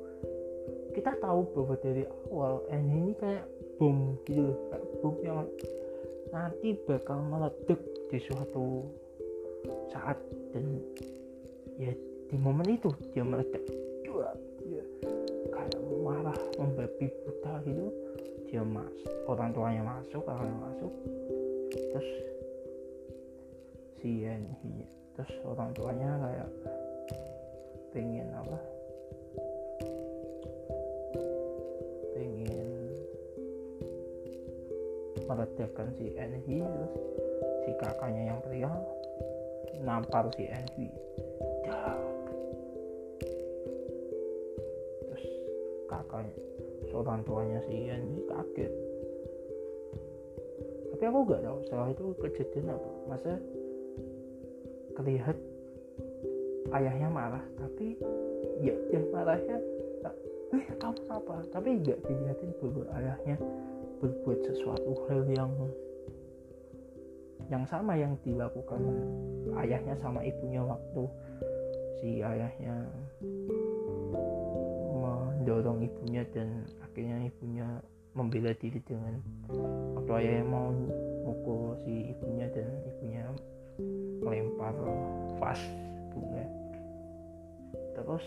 kita 0.94 1.14
tahu 1.22 1.46
bahwa 1.54 1.74
dari 1.78 2.02
awal 2.30 2.62
Envy 2.70 2.98
ini 2.98 3.14
kayak 3.14 3.46
bom 3.78 4.18
gitu 4.26 4.54
kayak 4.70 4.84
bom 5.02 5.14
yang 5.22 5.46
nanti 6.34 6.74
bakal 6.90 7.22
meledak 7.22 7.78
di 8.10 8.18
suatu 8.18 8.82
saat 9.94 10.18
dan 10.50 10.82
ya 11.78 11.94
di 12.26 12.36
momen 12.36 12.74
itu 12.74 12.90
dia 13.14 13.22
meledak. 13.22 13.62
Dia, 14.02 14.34
dia 14.66 14.84
kayak 15.54 15.78
marah 16.02 16.38
membabi 16.58 17.06
buta 17.22 17.62
gitu. 17.62 17.86
Dia 18.50 18.66
mas 18.66 18.90
orang 19.30 19.54
tuanya 19.54 19.82
masuk 19.86 20.26
kakaknya 20.26 20.56
masuk. 20.58 20.92
Terus 21.70 22.10
si 24.02 24.26
Enhi 24.26 24.90
terus 25.14 25.30
orang 25.46 25.70
tuanya 25.78 26.18
kayak 26.18 26.50
pengen 27.94 28.26
apa 28.34 28.58
meredakan 35.34 35.90
si 35.98 36.14
Enhi 36.14 36.62
terus 36.62 36.94
si 37.66 37.70
kakaknya 37.82 38.22
yang 38.30 38.38
pria 38.46 38.70
nampar 39.82 40.30
si 40.38 40.46
Enhi 40.46 40.88
terus 45.10 45.24
kakaknya 45.90 46.38
seorang 46.94 47.26
tuanya 47.26 47.58
si 47.66 47.90
Enhi 47.90 48.22
kaget. 48.30 48.72
Tapi 50.94 51.02
aku 51.10 51.18
gak 51.26 51.42
tahu 51.42 51.58
setelah 51.66 51.88
itu 51.90 52.04
kejadian 52.22 52.70
apa. 52.70 52.90
Masa 53.10 53.32
terlihat 54.94 55.36
ayahnya 56.70 57.10
marah 57.10 57.42
tapi 57.58 57.98
ya 58.62 58.74
dia 58.88 59.02
marahnya 59.10 59.58
eh 60.54 60.64
kamu 60.78 61.02
apa? 61.10 61.42
Tapi 61.50 61.82
nggak 61.82 61.98
dilihatin 62.06 62.50
bahwa 62.62 62.86
ayahnya 62.94 63.36
berbuat 64.04 64.40
sesuatu 64.52 64.92
hal 65.08 65.24
yang 65.32 65.48
yang 67.48 67.64
sama 67.64 67.96
yang 67.96 68.12
dilakukan 68.20 68.84
ayahnya 69.64 69.96
sama 70.04 70.20
ibunya 70.20 70.60
waktu 70.60 71.08
si 72.00 72.20
ayahnya 72.20 72.84
mendorong 74.92 75.88
ibunya 75.88 76.20
dan 76.36 76.68
akhirnya 76.84 77.32
ibunya 77.32 77.68
membela 78.12 78.52
diri 78.60 78.76
dengan 78.84 79.24
waktu 79.96 80.12
ayahnya 80.20 80.44
mau 80.52 80.68
mukul 81.24 81.72
si 81.88 82.12
ibunya 82.12 82.44
dan 82.52 82.68
ibunya 82.84 83.24
melempar 84.20 84.76
vas 85.40 85.60
bunga. 86.12 86.44
Terus 87.96 88.24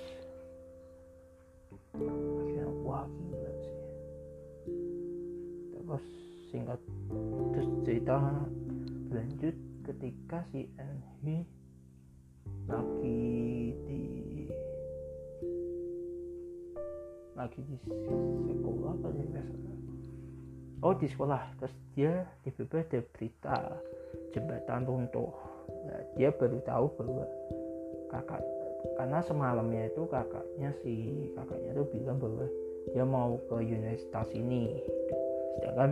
terus 5.88 6.06
singkat 6.52 6.80
terus 7.56 7.70
cerita 7.88 8.20
berlanjut 9.08 9.56
ketika 9.88 10.44
si 10.52 10.68
Enhi 10.76 11.48
lagi 12.68 13.24
di 13.88 14.04
lagi 17.40 17.60
di 17.64 17.78
sekolah 18.52 18.92
apa 19.00 19.08
sih 19.16 19.28
oh 20.84 20.94
di 20.94 21.08
sekolah. 21.10 21.42
Terus 21.62 21.76
dia 21.98 22.14
tiba-tiba 22.46 22.78
ada 22.84 23.00
berita 23.14 23.58
jembatan 24.36 24.82
runtuh. 24.86 25.34
Nah, 25.88 26.02
dia 26.16 26.30
baru 26.32 26.60
tahu 26.64 26.86
bahwa 27.00 27.26
kakak 28.08 28.44
karena 28.96 29.20
semalamnya 29.26 29.92
itu 29.92 30.08
kakaknya 30.08 30.70
si 30.80 30.94
kakaknya 31.36 31.76
tuh 31.76 31.88
bilang 31.92 32.18
bahwa 32.22 32.48
dia 32.96 33.04
mau 33.04 33.36
ke 33.52 33.56
universitas 33.60 34.32
ini 34.32 34.80
sedangkan 35.58 35.92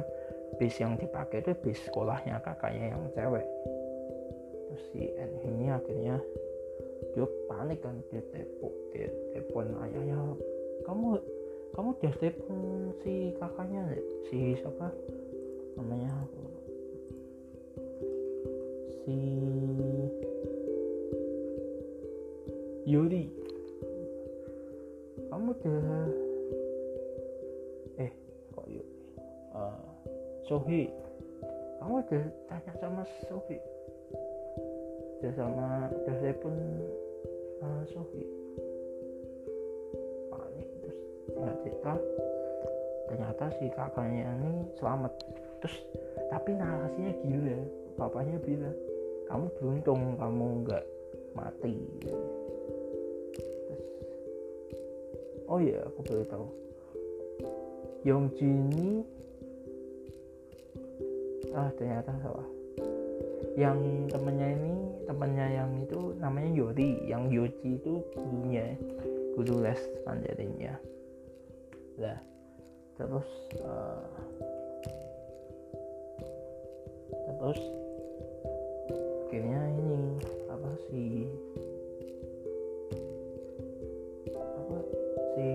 bis 0.56 0.76
yang 0.80 0.96
dipakai 0.96 1.44
itu 1.44 1.52
bis 1.60 1.80
sekolahnya 1.90 2.40
kakaknya 2.46 2.96
yang 2.96 3.04
cewek. 3.12 3.46
Terus 4.66 4.84
si 4.94 5.02
N 5.14 5.32
ini 5.44 5.66
akhirnya 5.74 6.18
dia 7.12 7.28
panik 7.48 7.80
kan 7.84 7.96
dia 8.12 8.24
telepon 8.32 8.72
dia 8.92 9.08
telepon 9.36 9.68
ayahnya 9.84 10.20
kamu 10.88 11.20
kamu 11.76 11.88
udah 11.92 12.14
telepon 12.24 12.60
si 13.04 13.36
kakaknya 13.36 13.84
si 14.32 14.56
siapa 14.56 14.88
namanya? 15.76 16.14
Si 19.04 19.18
Yuri. 22.86 23.28
Kamu 25.28 25.52
udah 25.52 25.82
Sohi. 30.46 30.86
Kamu 31.82 32.06
udah 32.06 32.26
tanya 32.46 32.74
sama 32.78 33.02
Sohi. 33.26 33.58
Udah 35.18 35.34
sama 35.34 35.90
udah 35.90 36.16
telepon 36.22 36.54
uh, 37.66 37.82
Sohi. 37.90 38.24
Panik 40.30 40.70
terus 40.86 40.98
tinggal 41.26 41.56
cerita 41.66 41.94
ternyata 43.06 43.46
si 43.58 43.66
kakaknya 43.74 44.30
ini 44.38 44.70
selamat. 44.78 45.14
Terus 45.66 45.76
tapi 46.30 46.54
narasinya 46.54 47.14
gila. 47.26 47.58
Bapaknya 47.98 48.38
bilang 48.46 48.78
kamu 49.26 49.46
beruntung 49.58 50.02
kamu 50.22 50.46
nggak 50.62 50.86
mati. 51.34 51.74
Terus 53.66 53.82
oh 55.50 55.58
ya 55.58 55.82
aku 55.90 56.00
baru 56.06 56.26
tahu. 56.30 56.48
Yong 58.06 58.30
Jin 58.38 59.02
ah 61.56 61.72
ternyata 61.80 62.12
salah. 62.20 62.48
Yang 63.56 64.12
temennya 64.12 64.48
ini 64.52 64.74
temennya 65.08 65.48
yang 65.64 65.72
itu 65.80 66.12
namanya 66.20 66.52
Yori. 66.52 67.08
Yang 67.08 67.24
Yoji 67.32 67.70
itu 67.80 68.04
gurunya 68.12 68.76
guru 69.40 69.64
les 69.64 69.80
Mandarinnya. 70.04 70.76
Lah 71.96 72.20
terus 73.00 73.28
uh, 73.64 74.08
terus 77.40 77.62
akhirnya 79.28 79.62
ini 79.80 80.16
apa 80.48 80.70
sih 80.88 81.28
apa 84.36 84.78
si 85.36 85.48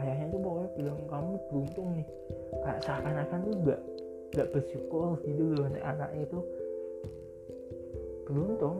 ayahnya 0.00 0.26
tuh 0.32 0.40
pokoknya 0.40 0.68
bilang 0.76 1.00
kamu 1.08 1.32
beruntung 1.48 1.88
nih. 1.96 2.08
Kayak 2.62 2.80
seakan-akan 2.84 3.38
tuh 3.44 3.54
gak 3.64 3.80
gak 4.32 4.48
bersyukur 4.50 5.20
gitu 5.24 5.52
loh 5.52 5.68
anaknya 5.68 6.24
itu 6.24 6.40
beruntung. 8.24 8.78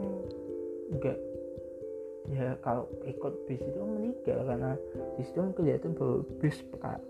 Enggak 0.93 1.19
ya 2.31 2.55
kalau 2.63 2.87
ikut 3.03 3.35
bis 3.51 3.59
itu 3.59 3.81
meninggal 3.83 4.47
karena 4.47 4.79
di 5.19 5.23
situ 5.27 5.39
kan 5.43 5.53
kelihatan 5.59 5.93
bahwa 5.99 6.23
bis 6.39 6.57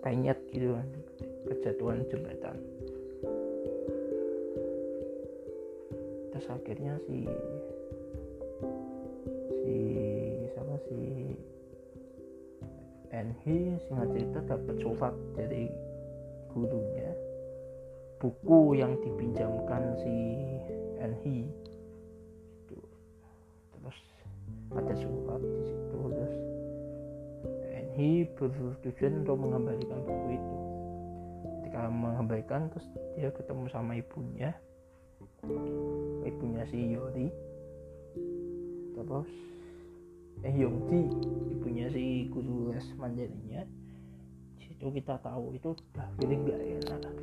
penyet 0.00 0.38
gitu 0.48 0.72
kan 0.72 0.88
kejatuhan 1.52 2.00
jembatan. 2.08 2.56
Terus 6.32 6.46
akhirnya 6.48 6.96
si 7.04 7.28
si 9.62 9.76
siapa 10.56 10.76
si 10.88 11.00
Enhi 13.12 13.76
singkat 13.84 14.08
cerita 14.16 14.40
dapat 14.48 14.76
surat 14.80 15.14
dari 15.36 15.68
gurunya 16.48 17.12
buku 18.22 18.78
yang 18.78 18.94
dipinjamkan 19.02 19.98
si 19.98 20.14
Enhi 21.02 21.50
terus 22.70 23.98
ada 24.70 24.94
surat 24.94 25.42
di 25.42 25.62
situ 25.66 25.98
terus 26.14 26.34
Enhi 27.74 28.10
bertujuan 28.38 29.26
untuk 29.26 29.36
mengembalikan 29.42 29.98
buku 30.06 30.38
itu. 30.38 30.56
Ketika 31.66 31.90
mengembalikan 31.90 32.70
terus 32.70 32.86
dia 33.18 33.34
ketemu 33.34 33.66
sama 33.74 33.98
ibunya. 33.98 34.54
Ibunya 36.22 36.62
si 36.70 36.94
Yori. 36.94 37.28
Terus 38.94 39.30
eh 40.46 40.54
Yongji 40.54 41.10
ibunya 41.58 41.86
si 41.90 42.30
guru 42.30 42.74
les 42.74 42.86
Mandarinnya 42.98 43.62
situ 44.58 44.98
kita 44.98 45.14
tahu 45.22 45.54
itu 45.54 45.70
udah 45.70 46.06
feeling 46.18 46.42
gak 46.42 46.58
enak 46.58 47.14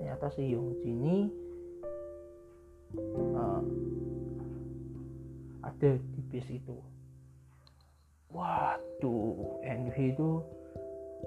ternyata 0.00 0.32
si 0.32 0.48
Yongji 0.56 0.96
ini 0.96 1.16
uh, 3.36 3.60
ada 5.60 5.90
di 6.00 6.20
bis 6.32 6.48
itu. 6.48 6.72
Waduh 8.32 9.60
Envy 9.60 10.16
itu 10.16 10.40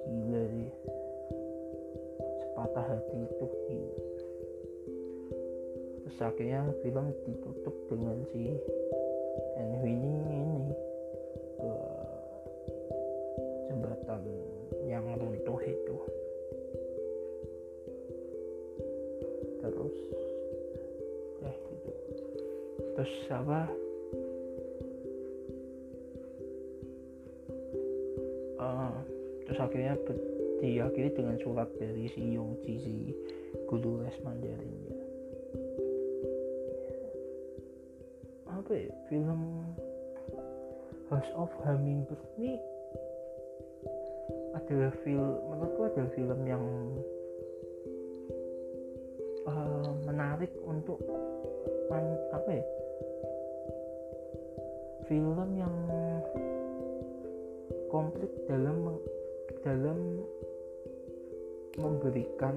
gila 0.10 0.42
sih. 0.50 0.74
Sepatah 2.42 2.86
hati 2.98 3.18
itu 3.30 3.46
gila. 3.46 3.98
Terus 6.02 6.18
akhirnya 6.18 6.66
film 6.82 7.14
ditutup 7.30 7.76
dengan 7.94 8.26
si 8.34 8.58
Envy 9.54 9.94
ini 9.94 10.14
ini 10.34 10.62
ke 11.62 11.74
jembatan 13.70 14.26
yang 14.90 15.06
runtuh 15.22 15.62
itu 15.62 15.96
terus. 19.64 19.96
Eh 21.48 21.56
gitu 21.72 21.92
terus 23.00 23.14
apa? 23.32 23.72
Uh, 28.60 28.96
terus 29.48 29.60
akhirnya 29.60 29.96
diakhiri 30.64 31.12
dengan 31.16 31.36
surat 31.44 31.68
dari 31.80 32.08
si 32.12 32.36
Yongji 32.36 32.74
si 32.80 32.96
guru 33.68 34.00
les 34.04 34.16
Mandarinnya 34.24 35.04
apa 38.64 38.72
ya 38.80 38.96
film 39.12 39.60
House 41.12 41.32
of 41.36 41.52
Hummingbird 41.68 42.24
ini 42.40 42.56
adalah 44.56 44.96
film 45.04 45.36
menurutku 45.52 45.82
adalah 45.84 46.10
film 46.16 46.40
yang 46.48 46.64
uh, 49.48 49.92
menarik 50.08 50.52
untuk 50.64 51.00
man, 51.92 52.06
apa 52.32 52.50
ya? 52.52 52.66
Film 55.08 55.50
yang 55.60 55.76
komplit 57.92 58.32
dalam 58.48 58.98
dalam 59.62 60.00
memberikan 61.78 62.56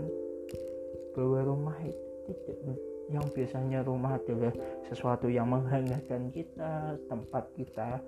bahwa 1.16 1.40
rumah 1.42 1.78
itu 1.82 2.30
tidak 2.46 2.78
yang 3.06 3.26
biasanya 3.30 3.86
rumah 3.86 4.18
adalah 4.18 4.50
sesuatu 4.90 5.30
yang 5.30 5.46
menghangatkan 5.46 6.26
kita 6.34 6.98
tempat 7.06 7.46
kita 7.54 8.02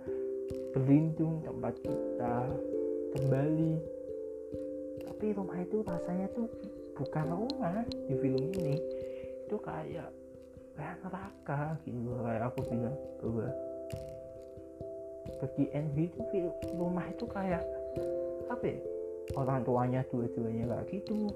berlindung 0.75 1.39
tempat 1.47 1.75
kita 1.83 2.35
kembali. 3.15 3.75
Tapi 5.07 5.27
rumah 5.35 5.59
itu 5.63 5.87
rasanya 5.87 6.27
tuh 6.35 6.51
bukan 6.99 7.27
rumah 7.31 7.87
di 7.87 8.15
film 8.19 8.51
ini. 8.59 8.77
Itu 9.47 9.57
kayak 9.63 10.11
kayak 10.75 10.97
neraka 11.07 11.79
gitu. 11.87 12.11
Kayak 12.19 12.43
aku 12.51 12.61
bilang 12.67 12.97
bahwa 13.23 13.49
bagi 15.39 15.65
Envy 15.71 16.11
itu 16.11 16.51
rumah 16.75 17.07
itu 17.07 17.25
kayak 17.31 17.63
apa 18.51 18.65
ya 18.67 18.79
orang 19.39 19.63
tuanya 19.63 20.01
dua-duanya 20.11 20.65
kayak 20.67 20.87
gitu. 20.91 21.31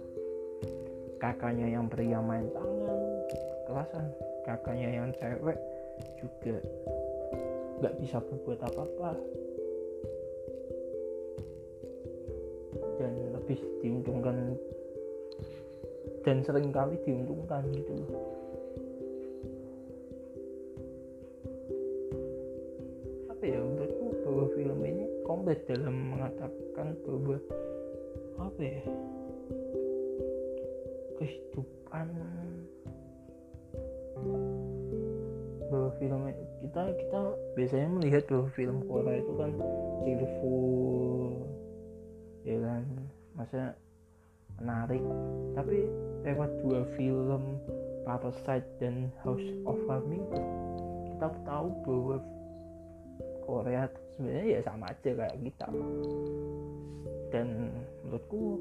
Kakaknya 1.23 1.79
yang 1.79 1.87
pria 1.87 2.19
main 2.19 2.51
tangan 2.51 2.99
kekerasan 3.63 4.07
kakaknya 4.43 4.89
yang 4.91 5.09
cewek 5.15 5.55
juga 6.19 6.59
nggak 7.79 7.95
bisa 8.03 8.19
berbuat 8.19 8.59
apa-apa. 8.59 9.11
Dan 12.99 13.13
lebih 13.35 13.59
diuntungkan 13.83 14.59
dan 16.23 16.39
sering 16.47 16.71
kali 16.71 16.95
diuntungkan 17.03 17.67
gitu 17.75 17.93
loh. 17.99 18.11
Apa 23.31 23.43
ya 23.43 23.59
menurutku 23.59 24.07
bahwa 24.23 24.45
film 24.55 24.79
ini 24.87 25.05
komplit 25.27 25.61
dalam 25.67 26.15
mengatakan 26.15 26.95
bahwa 27.03 27.37
apa 28.39 28.61
ya 28.63 28.83
kehidupan 31.19 32.07
bahwa 35.71 35.91
film 35.99 36.23
kita 36.63 36.83
kita 36.95 37.21
biasanya 37.59 37.89
melihat 37.99 38.23
bahwa 38.31 38.47
film 38.55 38.77
Korea 38.87 39.19
itu 39.19 39.33
kan 39.35 39.51
cheerful 40.07 41.43
ya 42.47 42.57
kan? 42.63 42.83
Masa 43.35 43.75
menarik. 44.63 45.03
Tapi 45.59 45.79
lewat 46.23 46.51
dua 46.63 46.81
film 46.95 47.59
Parasite 48.07 48.67
dan 48.79 49.11
House 49.27 49.47
of 49.67 49.79
Hummingbird 49.91 50.63
kita 51.23 51.39
tahu 51.47 51.71
bahwa 51.87 52.17
Korea 53.47 53.87
sebenarnya 54.19 54.59
ya 54.59 54.61
sama 54.67 54.91
aja 54.91 55.11
kayak 55.15 55.39
kita. 55.39 55.69
Dan 57.31 57.47
menurutku 58.03 58.59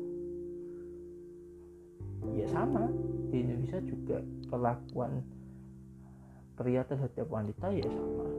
ya 2.38 2.46
sama. 2.54 2.86
Di 3.34 3.38
Indonesia 3.42 3.82
juga 3.82 4.22
perlakuan 4.46 5.26
pria 6.54 6.86
terhadap 6.86 7.26
wanita 7.34 7.74
ya 7.74 7.90
sama. 7.90 8.30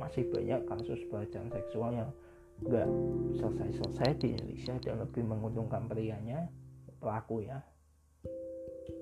Masih 0.00 0.24
banyak 0.32 0.64
kasus 0.64 1.00
pelecehan 1.12 1.52
seksual 1.52 1.92
yang 1.92 2.10
nggak 2.62 2.88
selesai-selesai 3.40 4.10
di 4.22 4.26
Indonesia 4.38 4.74
dan 4.78 5.02
lebih 5.02 5.26
menguntungkan 5.26 5.90
prianya 5.90 6.46
pelaku 7.02 7.42
ya. 7.42 7.58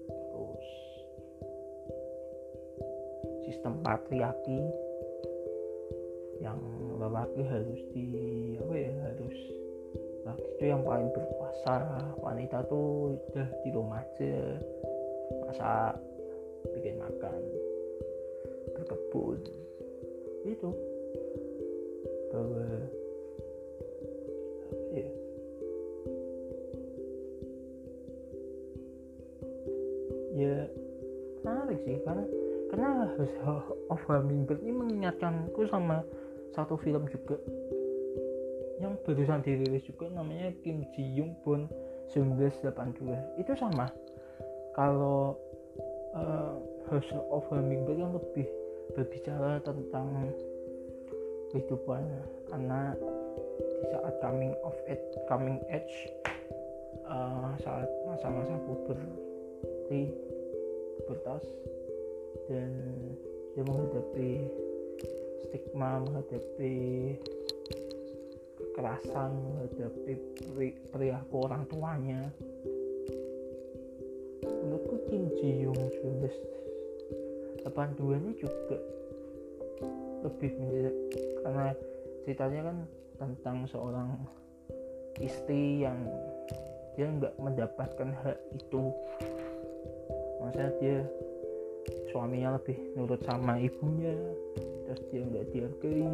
Terus 0.08 0.68
sistem 3.44 3.84
patriarki 3.84 4.60
yang 6.40 6.58
lelaki 6.98 7.42
harus 7.46 7.80
di 7.92 8.06
apa 8.58 8.74
ya 8.74 8.92
harus 9.12 9.38
laki 10.22 10.46
itu 10.56 10.64
yang 10.70 10.82
paling 10.82 11.10
berkuasa. 11.12 11.76
Wanita 12.18 12.64
tuh 12.66 13.18
udah 13.30 13.48
di 13.62 13.70
rumah 13.74 14.02
aja 14.02 14.58
masak 15.46 15.94
bikin 16.74 16.98
makan 16.98 17.40
berkebun. 18.74 19.38
Itu. 20.46 20.70
Bahwa 22.32 22.66
sih 31.82 31.96
karena 32.06 32.24
karena 32.72 32.88
House 33.18 33.36
of 33.92 34.00
Hummingbird 34.08 34.64
ini 34.64 34.72
mengingatkanku 34.72 35.68
sama 35.68 36.00
satu 36.56 36.80
film 36.80 37.04
juga. 37.12 37.36
Yang 38.80 38.98
barusan 39.06 39.44
dirilis 39.44 39.84
juga 39.86 40.08
namanya 40.10 40.50
Kim 40.64 40.82
Ji 40.96 41.04
Young 41.14 41.36
Bon 41.44 41.68
1982 42.10 43.44
itu 43.44 43.52
sama. 43.60 43.92
Kalau 44.72 45.36
uh, 46.16 46.56
House 46.88 47.12
of 47.12 47.44
Hummingbird 47.52 48.00
yang 48.00 48.16
lebih 48.16 48.48
berbicara 48.96 49.60
tentang 49.60 50.32
kehidupan 51.52 52.02
anak 52.56 52.96
di 53.60 53.84
saat 53.92 54.14
coming 54.24 54.56
of 54.64 54.74
age 54.88 55.04
coming 55.28 55.60
age 55.68 56.08
uh, 57.04 57.52
saat 57.60 57.88
masa-masa 58.08 58.56
puberti 58.64 60.31
pubertas 61.12 61.44
dan 62.48 62.72
dia 63.52 63.60
menghadapi 63.68 64.48
stigma 65.44 66.00
menghadapi 66.08 66.76
kekerasan 68.56 69.36
menghadapi 69.36 70.16
perilaku 70.88 71.34
orang 71.44 71.68
tuanya. 71.68 72.32
Menurutku 74.40 75.04
Kim 75.12 75.28
Ji 75.36 75.68
Young 75.68 75.76
1982 75.76 77.60
ini 78.24 78.32
juga 78.40 78.80
lebih 80.24 80.50
menjadi 80.56 80.90
karena 81.44 81.66
ceritanya 82.24 82.60
kan 82.72 82.76
tentang 83.20 83.68
seorang 83.68 84.16
istri 85.20 85.84
yang 85.84 86.08
dia 86.96 87.04
nggak 87.04 87.36
mendapatkan 87.36 88.08
hak 88.24 88.38
itu 88.56 88.92
maksudnya 90.52 90.68
dia 90.84 90.98
suaminya 92.12 92.60
lebih 92.60 92.76
nurut 92.92 93.24
sama 93.24 93.56
ibunya. 93.56 94.12
Terus 94.84 95.00
dia 95.08 95.24
nggak 95.24 95.48
dihargai 95.48 96.12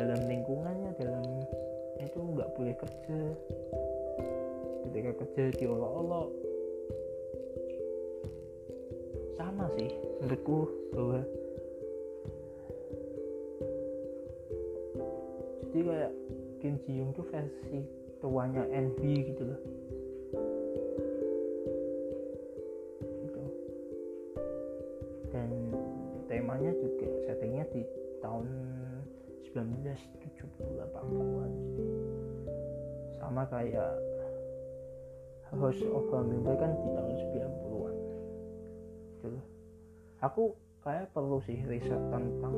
dalam 0.00 0.20
lingkungannya 0.24 0.90
dalam 0.96 1.24
itu 2.00 2.18
nggak 2.24 2.48
boleh 2.56 2.72
kerja. 2.72 3.20
Ketika 4.88 5.10
kerja 5.20 5.42
diolok-olok. 5.60 6.28
Sama 9.36 9.68
sih 9.76 9.92
menurutku 10.24 10.58
bahwa 10.96 11.20
jadi 15.68 15.80
kayak 15.84 16.12
Kim 16.64 16.74
Ji 16.80 16.90
Young 16.96 17.12
tuh 17.12 17.28
versi 17.28 17.84
tuanya 18.24 18.64
NB 18.72 19.00
gitu 19.04 19.42
loh 19.52 19.60
temanya 26.54 26.70
juga 26.78 27.10
settingnya 27.26 27.66
di 27.74 27.82
tahun 28.22 28.46
1970-80an 29.50 31.50
sama 33.18 33.42
kayak 33.50 33.98
House 35.50 35.82
of 35.82 36.06
Hummingbird 36.14 36.62
kan 36.62 36.78
di 36.78 36.94
tahun 36.94 37.10
90-an 37.10 37.94
gitu 39.18 39.34
aku 40.22 40.54
kayak 40.86 41.10
perlu 41.10 41.42
sih 41.42 41.58
riset 41.66 41.98
tentang 42.14 42.54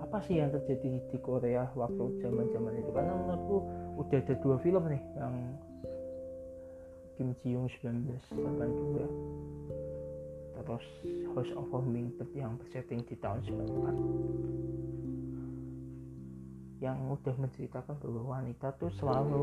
apa 0.00 0.16
sih 0.24 0.40
yang 0.40 0.48
terjadi 0.56 1.04
di 1.12 1.18
Korea 1.20 1.68
waktu 1.76 2.16
zaman 2.24 2.48
zaman 2.48 2.80
itu. 2.80 2.88
Karena 2.92 3.12
menurutku 3.12 3.60
udah 4.00 4.18
ada 4.24 4.34
dua 4.40 4.56
film 4.60 4.84
nih 4.88 5.02
yang 5.20 5.34
Kim 7.16 7.32
Ji 7.40 7.56
Young 7.56 7.68
1982 7.80 9.32
terus 10.62 10.86
House 11.34 11.52
of 11.58 11.66
Hummingbird 11.74 12.30
yang 12.34 12.54
bersetting 12.56 13.02
di 13.04 13.18
tahun 13.18 13.42
94 13.42 14.42
yang 16.82 16.98
udah 17.14 17.34
menceritakan 17.38 17.94
bahwa 18.02 18.42
wanita 18.42 18.74
tuh 18.74 18.90
selalu 18.98 19.42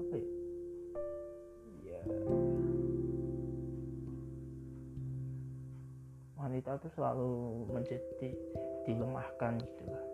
apa 0.00 0.14
ya? 0.16 0.28
Ya. 1.84 2.00
Wanita 6.40 6.80
tuh 6.80 6.90
selalu 6.96 7.28
menjadi 7.76 8.32
dilemahkan 8.88 9.60
gitu 9.60 9.84
lah. 9.84 10.04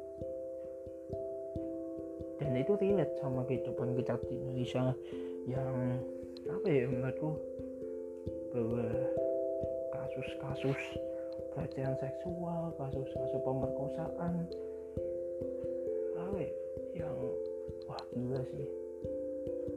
Dan 2.43 2.59
itu 2.59 2.74
relate 2.74 3.14
sama 3.22 3.47
kehidupan 3.47 3.95
kita 4.03 4.18
di 4.26 4.35
Indonesia 4.35 4.91
yang 5.47 6.03
apa 6.51 6.66
ya 6.66 6.91
menurutku 6.91 7.39
bahwa 8.51 8.84
kasus-kasus 9.94 10.80
pelecehan 11.55 11.94
seksual, 12.03 12.74
kasus-kasus 12.78 13.40
pemerkosaan, 13.46 14.34
apa 16.18 16.36
ya, 16.38 16.51
yang 17.07 17.16
wah 17.86 18.03
gila 18.11 18.42
sih, 18.51 18.66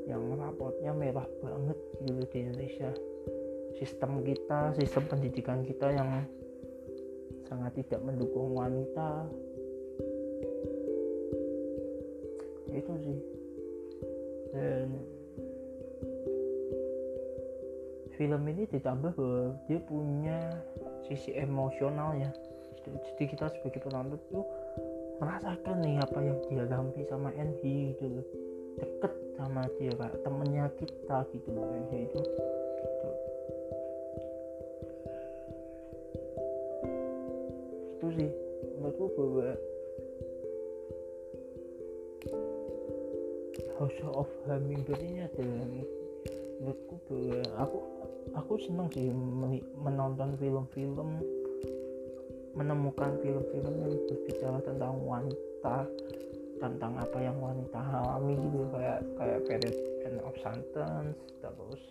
yang 0.10 0.24
rapotnya 0.38 0.92
merah 0.94 1.30
banget 1.42 1.78
gitu 2.06 2.24
di 2.34 2.38
Indonesia. 2.50 2.92
Sistem 3.78 4.22
kita, 4.22 4.74
sistem 4.78 5.04
pendidikan 5.10 5.66
kita 5.66 5.90
yang 5.94 6.26
sangat 7.50 7.74
tidak 7.82 8.02
mendukung 8.06 8.54
wanita. 8.54 9.28
Itu 12.74 12.94
sih. 13.02 13.20
Dan 14.54 15.13
film 18.24 18.48
ini 18.48 18.64
ditambah 18.72 19.20
bahwa 19.20 19.52
dia 19.68 19.84
punya 19.84 20.40
sisi 21.04 21.36
emosional 21.36 22.16
ya. 22.16 22.32
Jadi 22.88 23.24
kita 23.36 23.52
sebagai 23.52 23.84
penonton 23.84 24.16
tuh 24.32 24.48
merasakan 25.20 25.84
nih 25.84 26.00
apa 26.00 26.20
yang 26.24 26.40
dia 26.48 26.64
lampi 26.72 27.04
sama 27.12 27.36
Enhi 27.36 27.92
gitu 27.92 28.08
loh. 28.08 28.28
Deket 28.80 29.12
sama 29.36 29.68
dia 29.76 29.92
kayak 29.92 30.24
temennya 30.24 30.72
kita 30.80 31.18
gitu 31.36 31.52
loh 31.52 31.68
itu. 31.68 32.00
Gitu. 32.00 32.20
itu 38.00 38.08
sih 38.20 38.32
menurutku 38.80 39.06
bahwa 39.20 39.50
House 43.80 44.00
of 44.16 44.32
Hummingbird 44.48 45.04
ini 45.04 45.28
adalah 45.28 45.68
menurutku 46.64 46.96
bahwa 47.12 47.40
aku 47.60 47.93
aku 48.34 48.58
senang 48.62 48.90
sih 48.94 49.14
menonton 49.78 50.34
film-film 50.38 51.22
menemukan 52.54 53.18
film-film 53.22 53.74
yang 53.82 53.94
berbicara 54.10 54.58
tentang 54.62 54.94
wanita 55.02 55.78
tentang 56.62 56.94
apa 57.02 57.18
yang 57.20 57.38
wanita 57.42 57.80
alami 57.82 58.38
gitu 58.38 58.66
kayak 58.72 59.00
kayak 59.18 59.40
Period 59.50 59.78
End 60.06 60.20
of 60.22 60.36
Sentence 60.40 61.18
terus 61.42 61.84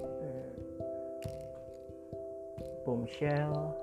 hmm, 0.00 0.52
Bombshell 2.82 3.81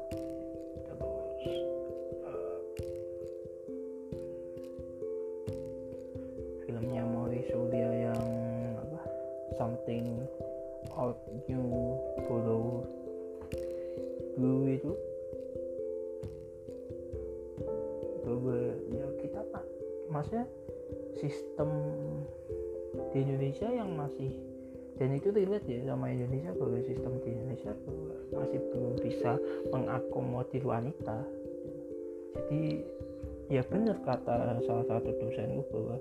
maksudnya 20.10 20.46
sistem 21.22 21.70
di 23.14 23.18
Indonesia 23.22 23.70
yang 23.70 23.94
masih 23.94 24.34
dan 25.00 25.16
itu 25.16 25.32
relate 25.32 25.64
ya 25.64 25.96
sama 25.96 26.12
Indonesia 26.12 26.52
bahwa 26.60 26.80
sistem 26.84 27.14
di 27.24 27.30
Indonesia 27.32 27.72
masih 28.36 28.60
belum 28.68 28.94
bisa 29.00 29.40
mengakomodir 29.72 30.60
wanita. 30.68 31.24
Jadi 32.36 32.84
ya 33.48 33.64
benar 33.64 33.96
kata 34.04 34.60
salah 34.68 34.86
satu 34.92 35.10
dosenku 35.24 35.64
bahwa 35.72 35.96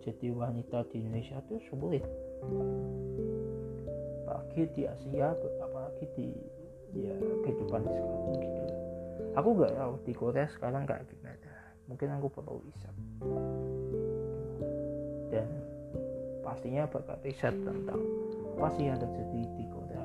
jadi 0.00 0.32
wanita 0.32 0.88
di 0.88 1.04
Indonesia 1.04 1.36
itu 1.44 1.60
sulit. 1.68 2.00
Apalagi 4.24 4.72
di 4.72 4.82
Asia 4.88 5.36
apalagi 5.60 6.04
di 6.16 6.32
ya 6.96 7.12
kehidupan 7.44 7.84
sekarang 7.84 8.40
gitu. 8.40 8.62
Aku 9.36 9.48
nggak 9.52 9.72
tahu 9.76 9.92
di 10.08 10.12
Korea 10.16 10.48
sekarang 10.48 10.88
kayak 10.88 11.04
gimana 11.12 11.50
mungkin 11.90 12.08
aku 12.14 12.30
perlu 12.30 12.62
riset 12.62 12.94
dan 15.30 15.48
pastinya 16.40 16.84
bakal 16.88 17.16
riset 17.22 17.54
tentang 17.62 18.00
apa 18.60 18.68
sih 18.76 18.84
yang 18.88 19.00
terjadi 19.00 19.40
di 19.56 19.64
Korea 19.72 20.04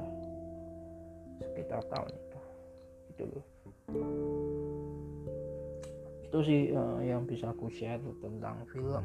sekitar 1.44 1.84
tahun 1.92 2.12
itu 2.16 2.40
itu 3.16 3.24
loh. 3.32 3.46
Itu 6.24 6.38
sih 6.44 6.62
uh, 6.76 7.00
yang 7.00 7.24
bisa 7.24 7.52
aku 7.56 7.72
share 7.72 8.04
tentang 8.20 8.68
film 8.72 9.04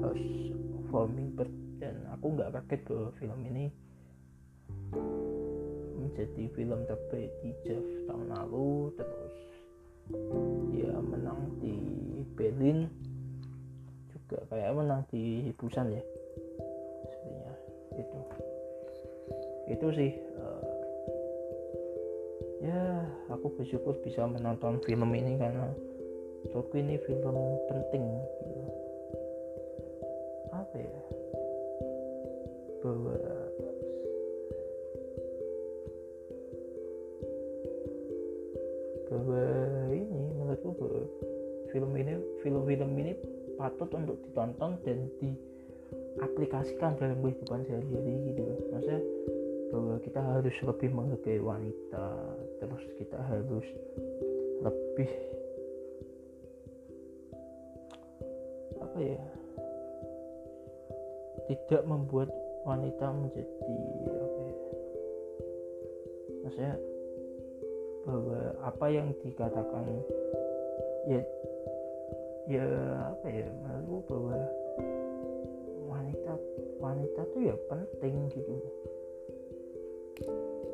House 0.00 0.52
of 0.52 0.84
Hummingbird 0.92 1.52
dan 1.80 2.08
aku 2.08 2.36
nggak 2.36 2.56
kaget 2.56 2.80
bahwa 2.88 3.08
film 3.20 3.40
ini 3.52 3.64
menjadi 6.00 6.44
film 6.56 6.80
terbaik 6.88 7.32
di 7.44 7.50
JAV 7.68 7.88
tahun 8.08 8.26
lalu. 8.32 8.92
Terus 8.96 9.36
dia 10.72 10.92
menang 11.00 11.40
di 11.60 11.76
Berlin 12.36 12.88
juga 14.24 14.40
kayak 14.48 14.72
menang 14.72 15.04
di 15.12 15.52
Busan 15.60 15.92
ya? 15.92 16.00
Sebenarnya 17.12 17.52
itu 18.00 18.18
itu 19.64 19.86
sih 19.92 20.12
uh, 20.40 20.72
ya 22.64 23.04
aku 23.28 23.52
bersyukur 23.60 24.00
bisa 24.00 24.24
menonton 24.24 24.80
film 24.88 25.12
ini 25.12 25.36
karena 25.36 25.68
menurutku 26.48 26.76
ini 26.80 26.96
film 27.04 27.36
penting 27.68 28.04
gitu. 28.48 28.64
apa 30.52 30.76
ya? 30.80 31.00
Bahwa 32.80 33.16
bahwa 39.12 39.44
ini 39.92 40.20
menurutku 40.40 40.72
film 41.68 41.90
ini 42.00 42.12
film-film 42.40 42.90
ini 42.96 43.12
patut 43.54 43.90
untuk 43.94 44.18
ditonton 44.26 44.78
dan 44.82 44.98
diaplikasikan 45.18 46.98
dalam 46.98 47.18
kehidupan 47.22 47.62
sehari-hari 47.66 48.14
gitu. 48.32 48.44
Maksudnya 48.74 49.00
bahwa 49.74 49.98
kita 50.06 50.20
harus 50.22 50.54
lebih 50.62 50.90
menghargai 50.94 51.42
wanita 51.42 52.06
terus 52.62 52.82
kita 52.94 53.18
harus 53.26 53.66
lebih 54.62 55.10
apa 58.78 58.98
ya 59.02 59.24
tidak 61.50 61.82
membuat 61.90 62.30
wanita 62.62 63.06
menjadi 63.18 63.74
apa 64.14 64.38
ya 64.46 64.56
maksudnya 66.46 66.74
bahwa 68.06 68.40
apa 68.62 68.86
yang 68.94 69.08
dikatakan 69.26 69.84
ya 71.10 71.18
ya 72.44 72.66
apa 73.08 73.26
ya 73.32 73.48
menurutku 73.48 73.96
bahwa 74.04 74.36
wanita 75.88 76.32
wanita 76.76 77.20
tuh 77.32 77.40
ya 77.40 77.56
penting 77.68 78.28
gitu. 78.32 78.54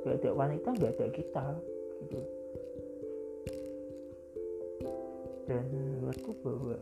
Gak 0.02 0.18
ada 0.18 0.30
wanita 0.34 0.68
gak 0.74 0.92
ada 0.98 1.06
kita 1.14 1.46
gitu. 2.10 2.20
Dan 5.46 5.64
menurutku 5.70 6.30
bahwa 6.42 6.78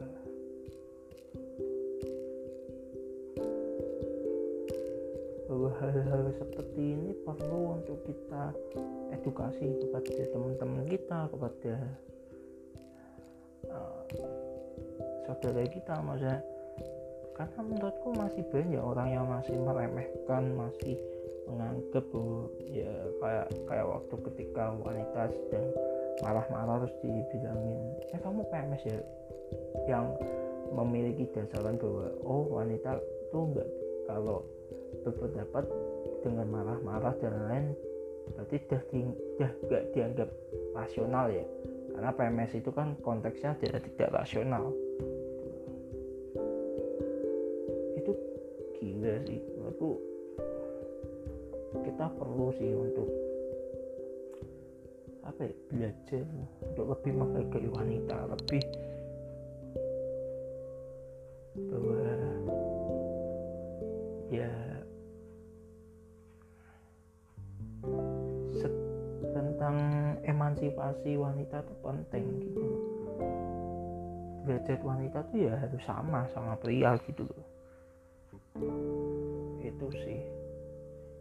bahwa 5.49 5.71
hal-hal 5.81 6.29
seperti 6.37 6.81
ini 6.97 7.11
perlu 7.25 7.81
untuk 7.81 8.01
kita 8.05 8.53
edukasi 9.17 9.81
kepada 9.81 10.13
teman-teman 10.33 10.85
kita 10.85 11.29
kepada 11.33 11.75
saudara 15.39 15.69
kita 15.71 15.95
maksudnya. 16.03 16.39
Karena 17.39 17.61
menurutku 17.63 18.09
masih 18.19 18.43
banyak 18.51 18.83
orang 18.83 19.09
yang 19.15 19.27
masih 19.31 19.55
meremehkan 19.63 20.43
masih 20.59 20.99
menganggap 21.47 22.05
bahwa 22.11 22.51
ya 22.67 22.93
kayak 23.23 23.47
kayak 23.71 23.87
waktu 23.87 24.15
ketika 24.27 24.65
wanita 24.75 25.23
sedang 25.33 25.67
marah-marah 26.19 26.77
terus 26.83 26.95
dibilangin 26.99 27.79
eh 28.11 28.21
kamu 28.21 28.43
PMS 28.51 28.83
ya? 28.91 28.99
Yang 29.87 30.07
memiliki 30.75 31.25
dasaran 31.31 31.79
bahwa 31.79 32.11
oh 32.27 32.43
wanita 32.59 32.99
tuh 33.31 33.55
enggak 33.55 33.69
kalau 34.11 34.43
berpendapat 35.07 35.65
dengan 36.27 36.47
marah-marah 36.51 37.15
dan 37.23 37.35
lain 37.47 37.65
berarti 38.35 38.57
dah, 38.69 38.83
di, 38.91 39.01
dah 39.39 39.83
dianggap 39.95 40.29
rasional 40.75 41.31
ya. 41.31 41.47
Karena 41.95 42.11
PMS 42.13 42.53
itu 42.59 42.71
kan 42.75 42.99
konteksnya 43.01 43.55
tidak 43.63 43.87
tidak 43.95 44.11
rasional 44.11 44.75
gila 49.09 49.25
sih 49.25 49.41
menurutku 49.57 49.91
kita 51.81 52.07
perlu 52.13 52.53
sih 52.61 52.77
untuk 52.77 53.09
apa 55.25 55.49
ya 55.49 55.55
belajar 55.73 56.25
untuk 56.61 56.87
lebih 56.93 57.13
menghargai 57.17 57.69
wanita 57.73 58.17
lebih 58.37 58.65
bahwa 61.73 62.05
ya 64.29 64.53
tentang 69.33 69.77
emansipasi 70.29 71.17
wanita 71.17 71.65
itu 71.65 71.75
penting 71.81 72.25
gitu. 72.45 72.65
Derajat 74.45 74.81
wanita 74.85 75.25
tuh 75.33 75.49
ya 75.49 75.57
harus 75.57 75.81
sama 75.89 76.29
sama 76.37 76.61
pria 76.61 76.93
gitu 77.09 77.25
loh 77.25 77.49
itu 79.79 79.89
sih. 79.95 80.21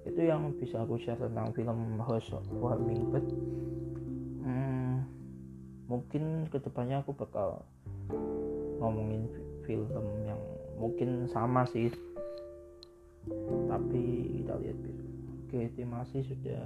Itu 0.10 0.20
yang 0.26 0.50
bisa 0.58 0.82
aku 0.82 0.98
share 0.98 1.22
tentang 1.22 1.54
film 1.54 2.02
House 2.02 2.34
of 2.34 2.42
Hummingbird 2.50 3.28
hmm, 4.42 5.06
mungkin 5.86 6.50
ke 6.50 6.58
depannya 6.58 7.06
aku 7.06 7.14
bakal 7.14 7.62
ngomongin 8.82 9.30
film 9.62 10.06
yang 10.26 10.42
mungkin 10.82 11.30
sama 11.30 11.70
sih. 11.70 11.94
Tapi 13.70 14.04
kita 14.42 14.58
lihat 14.58 14.80
dulu 14.82 15.08
oke 15.48 15.60
terima 15.80 16.04
kasih 16.04 16.28
sudah 16.28 16.64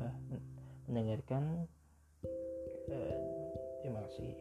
mendengarkan 0.90 1.70
terima 3.82 4.02
kasih 4.10 4.34